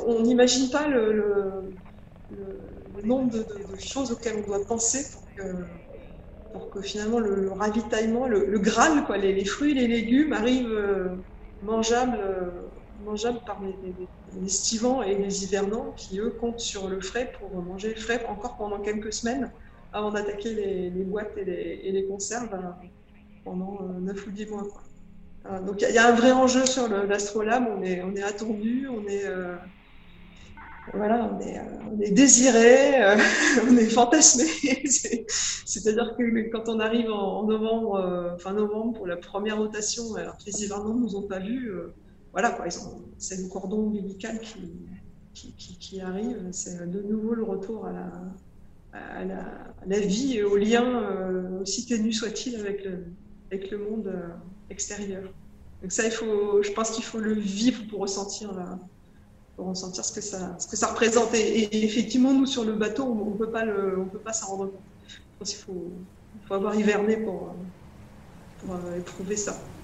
on 0.07 0.21
n'imagine 0.21 0.69
pas 0.71 0.87
le, 0.87 1.73
nombre 3.03 3.31
de, 3.31 3.45
choses 3.79 4.11
auxquelles 4.11 4.43
on 4.43 4.47
doit 4.47 4.65
penser 4.65 5.05
pour 6.51 6.69
que, 6.71 6.81
finalement 6.81 7.19
le, 7.19 7.51
ravitaillement, 7.51 8.27
le, 8.27 8.57
Graal, 8.59 9.05
quoi, 9.05 9.17
les, 9.17 9.45
fruits, 9.45 9.75
les 9.75 9.87
légumes 9.87 10.33
arrivent 10.33 11.11
mangeables 11.61 12.19
mangeables 13.05 13.39
par 13.45 13.61
les, 13.61 14.45
estivants 14.45 15.01
et 15.01 15.15
les 15.15 15.43
hivernants 15.43 15.93
qui, 15.95 16.19
eux, 16.19 16.29
comptent 16.29 16.59
sur 16.59 16.87
le 16.87 17.01
frais 17.01 17.31
pour 17.39 17.61
manger 17.61 17.89
le 17.89 17.99
frais 17.99 18.25
encore 18.27 18.57
pendant 18.57 18.79
quelques 18.79 19.13
semaines 19.13 19.51
avant 19.93 20.11
d'attaquer 20.11 20.53
les, 20.53 21.03
boîtes 21.03 21.37
et 21.37 21.91
les, 21.91 22.05
conserves 22.05 22.53
euh, 22.53 22.85
pendant 23.43 23.79
9 23.99 24.17
euh, 24.17 24.27
ou 24.27 24.31
10 24.31 24.45
mois. 24.47 24.67
Euh, 25.45 25.59
donc 25.61 25.81
il 25.81 25.93
y, 25.93 25.97
a 25.97 26.07
un 26.07 26.15
vrai 26.15 26.31
enjeu 26.31 26.65
sur 26.65 26.87
l'astrolabe, 26.89 27.65
on 27.75 27.81
est, 27.81 28.03
on 28.03 28.13
est 28.15 28.21
attendu, 28.21 28.87
on 28.87 29.07
est, 29.07 29.25
voilà, 30.93 31.31
on 31.91 32.01
est 32.01 32.11
désiré, 32.11 32.93
on 33.69 33.77
est 33.77 33.85
fantasmé. 33.85 34.45
C'est-à-dire 35.65 36.15
que 36.17 36.49
quand 36.51 36.67
on 36.67 36.79
arrive 36.79 37.11
en, 37.11 37.45
novembre, 37.45 38.35
fin 38.39 38.53
novembre 38.53 38.93
pour 38.93 39.07
la 39.07 39.17
première 39.17 39.57
rotation, 39.57 40.15
alors 40.15 40.37
que 40.37 40.45
les 40.45 40.63
hivernants 40.63 40.93
ne 40.93 41.01
nous 41.01 41.15
ont 41.15 41.27
pas 41.27 41.39
vus, 41.39 41.71
voilà, 42.31 42.51
quoi, 42.51 42.65
c'est 43.17 43.41
le 43.41 43.47
cordon 43.47 43.87
ombilical 43.87 44.39
qui, 45.33 46.01
arrive. 46.01 46.47
C'est 46.51 46.89
de 46.89 47.01
nouveau 47.01 47.33
le 47.33 47.43
retour 47.43 47.87
à 47.87 49.23
la, 49.25 49.99
vie 49.99 50.37
et 50.37 50.43
au 50.43 50.57
lien, 50.57 51.03
euh, 51.03 51.61
aussi 51.61 51.85
ténu 51.85 52.13
soit-il, 52.13 52.55
avec 52.55 52.83
le, 52.83 53.77
monde 53.77 54.07
euh, 54.07 54.29
extérieur. 54.69 55.23
Donc 55.81 55.91
ça, 55.91 56.05
il 56.05 56.11
faut, 56.11 56.61
je 56.61 56.71
pense 56.71 56.91
qu'il 56.91 57.03
faut 57.03 57.19
le 57.19 57.33
vivre 57.33 57.87
pour 57.89 58.01
ressentir, 58.01 58.51
pour 59.55 59.67
ressentir 59.67 60.05
ce, 60.05 60.13
que 60.13 60.21
ça, 60.21 60.87
représente. 60.87 61.33
Et, 61.33 61.83
effectivement, 61.83 62.33
nous, 62.33 62.45
sur 62.45 62.63
le 62.63 62.73
bateau, 62.73 63.03
on 63.05 63.31
ne 63.31 63.37
peut 63.37 64.19
pas 64.19 64.33
s'en 64.33 64.47
rendre 64.47 64.71
compte. 64.71 64.83
Je 65.07 65.17
pense 65.37 65.49
qu'il 65.53 65.63
faut, 65.63 65.91
avoir 66.49 66.75
hiverné 66.75 67.17
pour, 67.17 67.55
pour 68.59 68.75
euh, 68.75 68.97
éprouver 68.97 69.35
ça. 69.35 69.78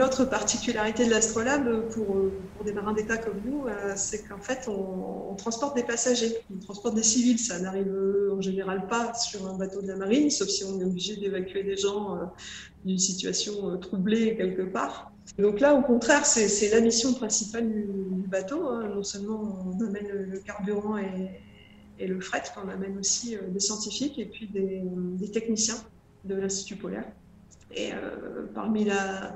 L'autre 0.00 0.24
particularité 0.24 1.04
de 1.04 1.10
l'Astrolabe 1.10 1.90
pour, 1.90 2.16
des 2.64 2.72
marins 2.72 2.94
d'État 2.94 3.18
comme 3.18 3.38
nous, 3.44 3.66
euh, 3.66 3.92
c'est 3.96 4.26
qu'en 4.26 4.38
fait, 4.38 4.66
on, 4.66 5.34
transporte 5.34 5.76
des 5.76 5.82
passagers, 5.82 6.38
on 6.50 6.58
transporte 6.58 6.94
des 6.94 7.02
civils. 7.02 7.38
Ça 7.38 7.58
n'arrive 7.58 7.94
en 8.32 8.40
général 8.40 8.86
pas 8.86 9.12
sur 9.12 9.46
un 9.46 9.58
bateau 9.58 9.82
de 9.82 9.88
la 9.88 9.96
marine, 9.96 10.30
sauf 10.30 10.48
si 10.48 10.64
on 10.64 10.80
est 10.80 10.84
obligé 10.84 11.16
d'évacuer 11.16 11.64
des 11.64 11.76
gens 11.76 12.14
euh, 12.14 12.24
d'une 12.86 12.98
situation 12.98 13.72
euh, 13.72 13.76
troublée 13.76 14.38
quelque 14.38 14.62
part. 14.62 15.12
Donc 15.38 15.60
là, 15.60 15.74
au 15.74 15.82
contraire, 15.82 16.24
c'est 16.24 16.70
la 16.70 16.80
mission 16.80 17.12
principale 17.12 17.70
du, 17.70 18.26
bateau. 18.26 18.68
Hein. 18.68 18.88
Non 18.94 19.02
seulement 19.02 19.66
on 19.66 19.86
amène 19.86 20.08
le 20.08 20.38
carburant 20.38 20.96
et, 20.96 22.06
le 22.06 22.18
fret, 22.22 22.42
mais 22.56 22.62
on 22.64 22.68
amène 22.70 22.98
aussi 22.98 23.36
des 23.48 23.60
scientifiques 23.60 24.18
et 24.18 24.24
puis 24.24 24.48
des 24.48 25.30
techniciens 25.30 25.76
de 26.24 26.36
l'Institut 26.36 26.76
polaire. 26.76 27.04
Et 27.76 27.90
parmi 28.54 28.84
la, 28.84 29.34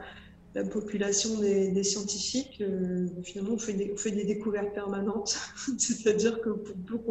la 0.54 0.62
population 0.62 1.40
des, 1.40 1.82
scientifiques, 1.82 2.60
euh, 2.60 3.08
finalement, 3.24 3.54
on 3.54 3.58
fait, 3.58 3.72
des, 3.72 4.24
découvertes 4.24 4.72
permanentes. 4.72 5.36
C'est-à-dire 5.78 6.40
que 6.40 6.50
pour 6.50 7.04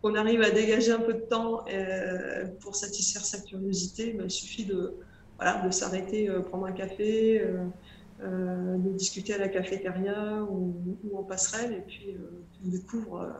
qu'on 0.00 0.14
arrive 0.14 0.40
à 0.40 0.50
dégager 0.50 0.90
un 0.90 1.00
peu 1.00 1.12
de 1.12 1.20
temps 1.20 1.64
euh, 1.68 2.46
pour 2.60 2.74
satisfaire 2.74 3.24
sa 3.24 3.38
curiosité, 3.40 4.12
ben, 4.12 4.24
il 4.24 4.30
suffit 4.30 4.64
de, 4.64 4.94
voilà, 5.36 5.66
de 5.66 5.70
s'arrêter, 5.70 6.30
euh, 6.30 6.40
prendre 6.40 6.66
un 6.66 6.72
café, 6.72 7.44
de 8.22 8.92
discuter 8.98 9.32
à 9.32 9.38
la 9.38 9.48
cafétéria 9.48 10.42
ou, 10.42 10.74
en 11.14 11.22
passerelle, 11.22 11.72
et 11.72 11.80
puis 11.80 12.14
on 12.62 12.68
découvre, 12.68 13.34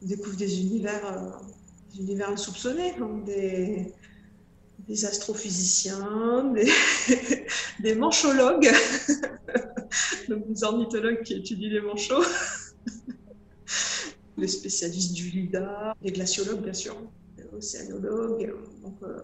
des 0.00 0.60
univers, 0.62 1.42
des 1.92 2.00
univers 2.00 2.30
insoupçonnés, 2.30 2.94
des 4.88 5.04
astrophysiciens, 5.04 6.52
des, 6.54 6.70
des 7.82 7.94
manchologues, 7.94 8.70
donc 10.28 10.48
des 10.48 10.64
ornithologues 10.64 11.22
qui 11.22 11.34
étudient 11.34 11.68
les 11.68 11.80
manchots, 11.80 12.24
les 14.38 14.48
spécialistes 14.48 15.12
du 15.12 15.28
LIDAR, 15.28 15.94
les 16.02 16.10
glaciologues 16.10 16.62
bien 16.62 16.72
sûr, 16.72 16.96
les 17.36 17.44
océanologues. 17.56 18.54
Donc, 18.82 18.96
euh, 19.02 19.20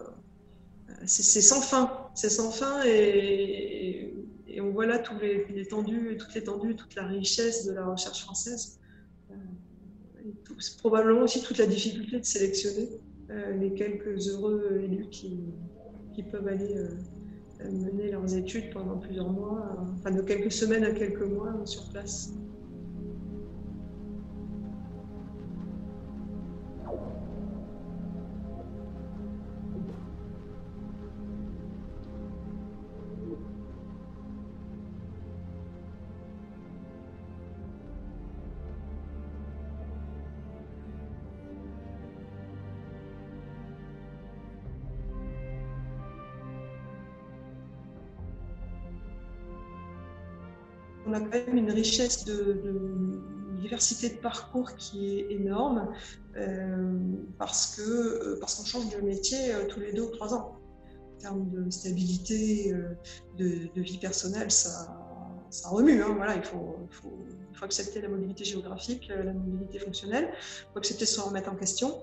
c'est 1.07 1.41
sans 1.41 1.61
fin, 1.61 1.91
c'est 2.13 2.29
sans 2.29 2.51
fin 2.51 2.83
et, 2.85 4.13
on 4.57 4.69
voit 4.69 4.85
là 4.85 5.03
les, 5.21 5.45
l'étendue, 5.49 6.15
toute 6.17 6.33
l'étendue, 6.33 6.75
toute 6.75 6.95
la 6.95 7.05
richesse 7.05 7.65
de 7.65 7.73
la 7.73 7.85
recherche 7.85 8.21
française. 8.21 8.79
Euh, 9.31 9.35
probablement 10.77 11.21
aussi 11.21 11.41
toute 11.41 11.57
la 11.57 11.65
difficulté 11.65 12.19
de 12.19 12.25
sélectionner 12.25 12.87
les 13.29 13.73
quelques 13.73 14.27
heureux 14.27 14.79
élus 14.83 15.09
qui, 15.09 15.53
qui 16.13 16.23
peuvent 16.23 16.47
aller 16.47 16.77
euh, 16.77 17.71
mener 17.71 18.11
leurs 18.11 18.35
études 18.35 18.71
pendant 18.73 18.97
plusieurs 18.97 19.29
mois, 19.29 19.77
enfin 19.93 20.11
de 20.11 20.21
quelques 20.21 20.51
semaines 20.51 20.83
à 20.83 20.91
quelques 20.91 21.21
mois 21.21 21.53
sur 21.65 21.89
place. 21.89 22.33
Une 51.47 51.71
richesse 51.71 52.25
de, 52.25 52.61
diversité 53.65 54.09
de 54.09 54.17
parcours 54.17 54.75
qui 54.75 55.19
est 55.19 55.31
énorme 55.31 55.91
euh, 56.37 56.99
parce 57.39 57.75
que 57.75 57.81
euh, 57.81 58.37
parce 58.39 58.55
qu'on 58.55 58.65
change 58.65 58.89
de 58.95 59.01
métier 59.01 59.53
euh, 59.53 59.65
tous 59.67 59.79
les 59.79 59.91
deux 59.93 60.03
ou 60.03 60.11
trois 60.11 60.33
ans. 60.33 60.57
En 61.15 61.17
termes 61.19 61.49
de 61.49 61.71
stabilité, 61.71 62.71
de, 63.37 63.81
vie 63.81 63.97
personnelle, 63.97 64.51
ça, 64.51 64.95
ça 65.49 65.69
remue. 65.69 66.03
Hein, 66.03 66.13
voilà, 66.15 66.35
il 66.35 66.43
faut, 66.43 66.75
il, 66.91 67.57
faut, 67.57 67.65
accepter 67.65 68.01
la 68.01 68.09
mobilité 68.09 68.43
géographique, 68.43 69.07
la 69.07 69.33
mobilité 69.33 69.79
fonctionnelle. 69.79 70.29
Il 70.33 70.73
faut 70.73 70.79
accepter 70.79 71.05
de 71.05 71.09
se 71.09 71.21
remettre 71.21 71.49
en 71.51 71.55
question. 71.55 71.99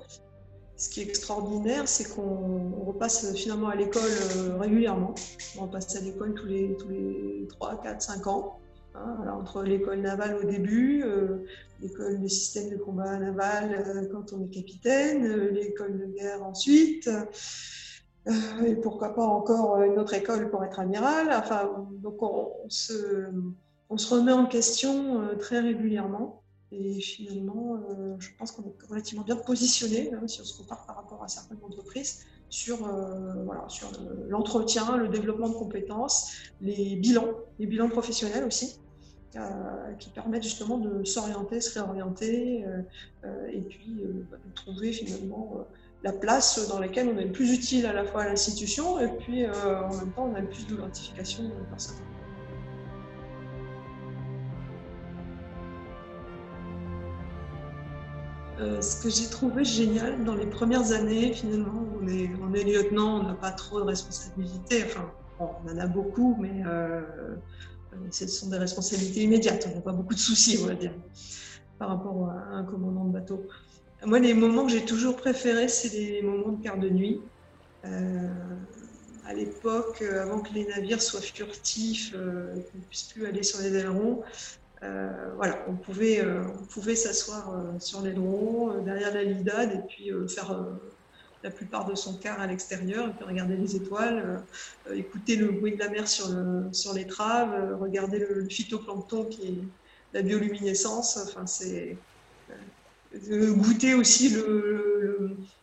Ce 0.77 0.89
qui 0.89 1.03
est 1.03 1.05
extraordinaire, 1.05 1.87
c'est 1.87 2.09
qu'on 2.09 2.85
repasse 2.85 3.33
finalement 3.37 3.69
à 3.69 3.77
l'école 3.77 4.11
régulièrement. 4.59 5.15
On 5.57 5.67
repasse 5.67 5.95
à 5.95 6.01
l'école 6.01 6.35
tous 6.35 6.47
les, 6.47 6.75
tous 6.79 6.89
les 6.89 7.47
3, 7.49 7.81
4, 7.81 8.03
5 8.03 8.27
ans. 8.27 8.59
Hein, 8.95 9.17
entre 9.33 9.63
l'école 9.63 10.01
navale 10.01 10.37
au 10.37 10.45
début, 10.45 11.03
euh, 11.03 11.47
l'école 11.81 12.21
de 12.21 12.29
système 12.29 12.69
de 12.69 12.77
combat 12.77 13.17
naval 13.17 13.73
euh, 13.75 14.07
quand 14.13 14.35
on 14.35 14.45
est 14.45 14.51
capitaine, 14.51 15.25
euh, 15.25 15.51
l'école 15.51 15.99
de 15.99 16.05
guerre 16.07 16.45
ensuite, 16.45 17.09
et 18.67 18.77
pourquoi 18.77 19.15
pas 19.15 19.25
encore 19.25 19.81
une 19.81 19.99
autre 19.99 20.13
école 20.13 20.51
pour 20.51 20.63
être 20.63 20.79
amiral. 20.79 21.33
Enfin, 21.33 21.89
donc 22.03 22.23
on, 22.23 22.69
se, 22.69 23.31
remet 23.89 24.33
en 24.33 24.47
question 24.47 25.37
très 25.39 25.61
régulièrement. 25.61 26.43
Et 26.71 27.01
finalement, 27.01 27.79
je 28.19 28.29
pense 28.39 28.53
qu'on 28.53 28.63
est 28.63 28.87
relativement 28.89 29.25
bien 29.25 29.37
positionné, 29.37 30.13
hein, 30.15 30.27
si 30.27 30.41
on 30.41 30.45
se 30.45 30.57
compare 30.57 30.87
par 30.87 30.97
rapport 30.97 31.23
à 31.23 31.29
certaines 31.29 31.63
entreprises, 31.63 32.21
sur 32.49 32.79
l'entretien, 34.29 34.97
le 34.97 35.09
développement 35.09 35.49
de 35.49 35.55
compétences, 35.55 36.33
les 36.61 36.97
bilans, 36.97 37.33
les 37.59 37.67
bilans 37.67 37.89
professionnels 37.89 38.45
aussi. 38.45 38.82
Euh, 39.35 39.95
qui 39.99 40.11
permettent 40.11 40.43
justement 40.43 40.77
de 40.77 41.05
s'orienter, 41.05 41.63
se 41.63 41.79
réorienter 41.79 42.67
euh, 42.67 42.83
euh, 43.25 43.47
et 43.51 43.63
puis 43.63 44.05
bah, 44.31 44.37
de 44.45 44.55
trouver 44.55 44.93
finalement 44.93 45.67
la 46.03 46.13
place 46.13 46.69
dans 46.69 46.79
laquelle 46.79 47.09
on 47.09 47.17
est 47.17 47.25
le 47.25 47.33
plus 47.33 47.51
utile 47.51 47.87
à 47.87 47.95
la 47.95 48.05
fois 48.05 48.25
à 48.25 48.29
l'institution 48.29 49.01
et 49.01 49.09
puis 49.09 49.47
en 49.47 49.95
même 49.97 50.13
temps 50.15 50.31
on 50.31 50.35
a 50.35 50.41
le 50.41 50.49
plus 50.49 50.67
d'identification 50.67 51.45
de 51.45 51.65
personnes. 51.71 51.97
ce 58.59 59.03
que 59.03 59.09
j'ai 59.09 59.29
trouvé 59.29 59.65
génial 59.65 60.23
dans 60.25 60.37
les 60.37 60.47
premières 60.47 60.93
années, 60.93 61.33
finalement, 61.33 61.85
on 62.01 62.07
est 62.07 62.63
lieutenant, 62.63 63.19
on 63.19 63.23
n'a 63.25 63.35
pas 63.35 63.51
trop 63.51 63.81
de 63.81 63.87
responsabilités. 63.87 64.85
Enfin, 64.85 65.11
on 65.41 65.69
en 65.69 65.79
a 65.79 65.87
beaucoup, 65.89 66.37
mais 66.39 66.63
ce 68.11 68.27
sont 68.27 68.49
des 68.49 68.59
responsabilités 68.59 69.23
immédiates. 69.23 69.69
On 69.71 69.75
n'a 69.75 69.81
pas 69.81 69.93
beaucoup 69.93 70.15
de 70.15 70.19
soucis, 70.19 70.59
on 70.63 70.67
va 70.67 70.75
dire, 70.75 70.93
par 71.79 71.89
rapport 71.89 72.31
à 72.31 72.57
un 72.57 72.65
commandant 72.65 73.05
de 73.05 73.13
bateau. 73.13 73.47
Moi, 74.05 74.19
les 74.19 74.35
moments 74.35 74.67
que 74.67 74.73
j'ai 74.73 74.85
toujours 74.85 75.17
préférés, 75.17 75.69
c'est 75.69 75.91
les 75.91 76.23
moments 76.23 76.53
de 76.53 76.63
quart 76.63 76.79
de 76.79 76.89
nuit. 76.89 77.21
Euh, 77.85 78.29
à 79.27 79.35
l'époque, 79.35 80.03
avant 80.03 80.41
que 80.41 80.53
les 80.53 80.67
navires 80.67 81.01
soient 81.01 81.21
furtifs, 81.21 82.13
euh, 82.15 82.55
qu'on 82.55 82.79
ne 82.79 82.85
puisse 82.89 83.05
plus 83.05 83.27
aller 83.27 83.45
sur 83.45 83.61
les 83.61 83.75
ailerons, 83.77 84.23
euh, 84.83 85.33
voilà, 85.37 85.65
on 85.69 85.75
pouvait, 85.75 86.21
on 86.27 86.65
pouvait 86.65 86.97
s'asseoir 86.97 87.55
sur 87.79 88.01
l'aileron, 88.01 88.83
derrière 88.83 89.15
la 89.15 89.23
lidade, 89.23 89.73
et 89.73 89.87
puis 89.89 90.11
faire 90.29 90.67
la 91.43 91.51
plupart 91.51 91.87
de 91.87 91.95
son 91.95 92.15
quart 92.15 92.41
à 92.41 92.47
l'extérieur, 92.47 93.09
et 93.09 93.13
puis 93.13 93.25
regarder 93.25 93.57
les 93.57 93.75
étoiles, 93.77 94.43
écouter 94.93 95.37
le 95.37 95.51
bruit 95.51 95.75
de 95.75 95.79
la 95.79 95.89
mer 95.89 96.07
sur, 96.07 96.29
le, 96.29 96.73
sur 96.73 96.95
l'étrave, 96.95 97.79
regarder 97.81 98.21
le, 98.21 98.49
phytoplancton 98.49 99.25
qui 99.25 99.43
est 99.49 99.59
la 100.15 100.23
bioluminescence. 100.23 101.17
Enfin, 101.17 101.47
c'est 101.47 101.97
goûter 103.13 103.95
aussi 103.95 104.37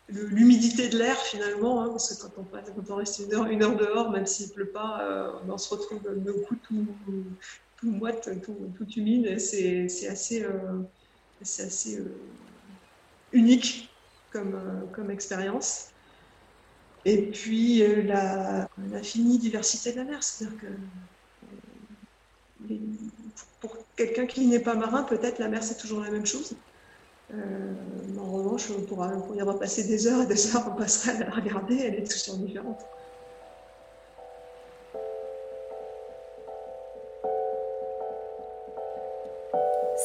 l'humidité 0.10 0.90
de 0.90 0.98
l'air 0.98 1.18
finalement, 1.18 1.84
hein, 1.84 1.90
parce 1.90 2.14
que 2.14 2.22
quand 2.22 2.34
on, 2.38 2.44
quand 2.44 2.94
on 2.94 2.96
reste 2.96 3.20
une 3.20 3.34
heure, 3.34 3.46
une 3.46 3.64
heure 3.64 3.76
dehors, 3.76 4.12
même 4.12 4.26
s'il 4.26 4.48
ne 4.48 4.54
pleut 4.54 4.70
pas, 4.70 5.02
euh, 5.02 5.32
on 5.48 5.58
se 5.58 5.70
retrouve 5.70 6.02
le 6.08 6.34
cou 6.34 6.56
tout, 6.56 6.88
tout 7.78 7.92
moite, 7.92 8.30
tout, 8.44 8.56
tout 8.78 8.90
humide. 8.94 9.40
C'est 9.40 10.08
assez, 10.08 10.44
euh, 10.44 10.82
assez 11.42 12.00
euh, 12.00 12.16
unique 13.32 13.89
comme, 14.32 14.88
comme 14.94 15.12
expérience. 15.12 15.90
Et 17.06 17.32
puis 17.32 17.84
l'infinie 18.92 19.38
diversité 19.38 19.94
de 19.94 19.98
la 19.98 20.04
mer, 20.04 20.24
c'est-à-dire 20.24 20.60
que 20.60 20.68
pour 23.62 23.78
quelqu'un 23.96 24.26
qui 24.26 24.48
n'est 24.48 24.60
pas 24.60 24.76
marin, 24.76 25.04
peut-être 25.04 25.40
la 25.40 25.48
mer 25.48 25.64
c'est 25.64 25.78
toujours 25.78 26.02
la 26.02 26.12
même 26.12 26.26
chose. 26.26 26.56
Euh, 27.34 27.74
en 28.20 28.32
revanche, 28.32 28.70
on 28.72 28.82
pourra, 28.82 29.12
y 29.36 29.42
avoir 29.42 29.60
passé 29.60 29.84
des 29.84 30.08
heures 30.08 30.24
et 30.24 30.26
des 30.26 30.56
heures, 30.56 30.66
on 30.72 30.76
passerait 30.76 31.24
à 31.24 31.30
la 31.30 31.30
regarder, 31.30 31.78
elle 31.78 31.96
est 31.96 32.12
toujours 32.12 32.38
différente. 32.38 32.82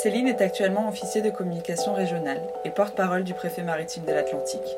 Céline 0.04 0.28
est 0.28 0.42
actuellement 0.42 0.86
officier 0.90 1.22
de 1.22 1.30
communication 1.30 1.94
régionale 1.94 2.42
et 2.66 2.70
porte-parole 2.70 3.24
du 3.24 3.32
préfet 3.32 3.62
maritime 3.62 4.04
de 4.04 4.12
l'Atlantique. 4.12 4.76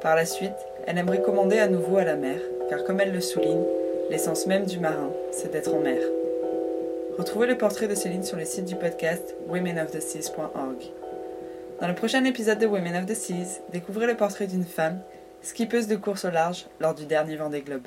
Par 0.00 0.16
la 0.16 0.26
suite, 0.26 0.50
elle 0.88 0.98
aimerait 0.98 1.22
commander 1.22 1.60
à 1.60 1.68
nouveau 1.68 1.98
à 1.98 2.02
la 2.02 2.16
mer, 2.16 2.40
car 2.68 2.82
comme 2.82 2.98
elle 2.98 3.12
le 3.12 3.20
souligne, 3.20 3.62
l'essence 4.10 4.48
même 4.48 4.66
du 4.66 4.80
marin, 4.80 5.12
c'est 5.30 5.52
d'être 5.52 5.72
en 5.72 5.78
mer. 5.78 6.00
Retrouvez 7.16 7.46
le 7.46 7.56
portrait 7.56 7.86
de 7.86 7.94
Céline 7.94 8.24
sur 8.24 8.36
le 8.36 8.44
site 8.44 8.64
du 8.64 8.74
podcast 8.74 9.36
womenoftheseas.org. 9.48 10.90
Dans 11.80 11.86
le 11.86 11.94
prochain 11.94 12.24
épisode 12.24 12.58
de 12.58 12.66
Women 12.66 12.96
of 12.96 13.06
the 13.06 13.14
Seas, 13.14 13.60
découvrez 13.70 14.08
le 14.08 14.16
portrait 14.16 14.48
d'une 14.48 14.64
femme, 14.64 14.98
skippeuse 15.40 15.86
de 15.86 15.94
course 15.94 16.24
au 16.24 16.30
large 16.30 16.66
lors 16.80 16.96
du 16.96 17.06
dernier 17.06 17.36
Vendée 17.36 17.62
Globe. 17.62 17.86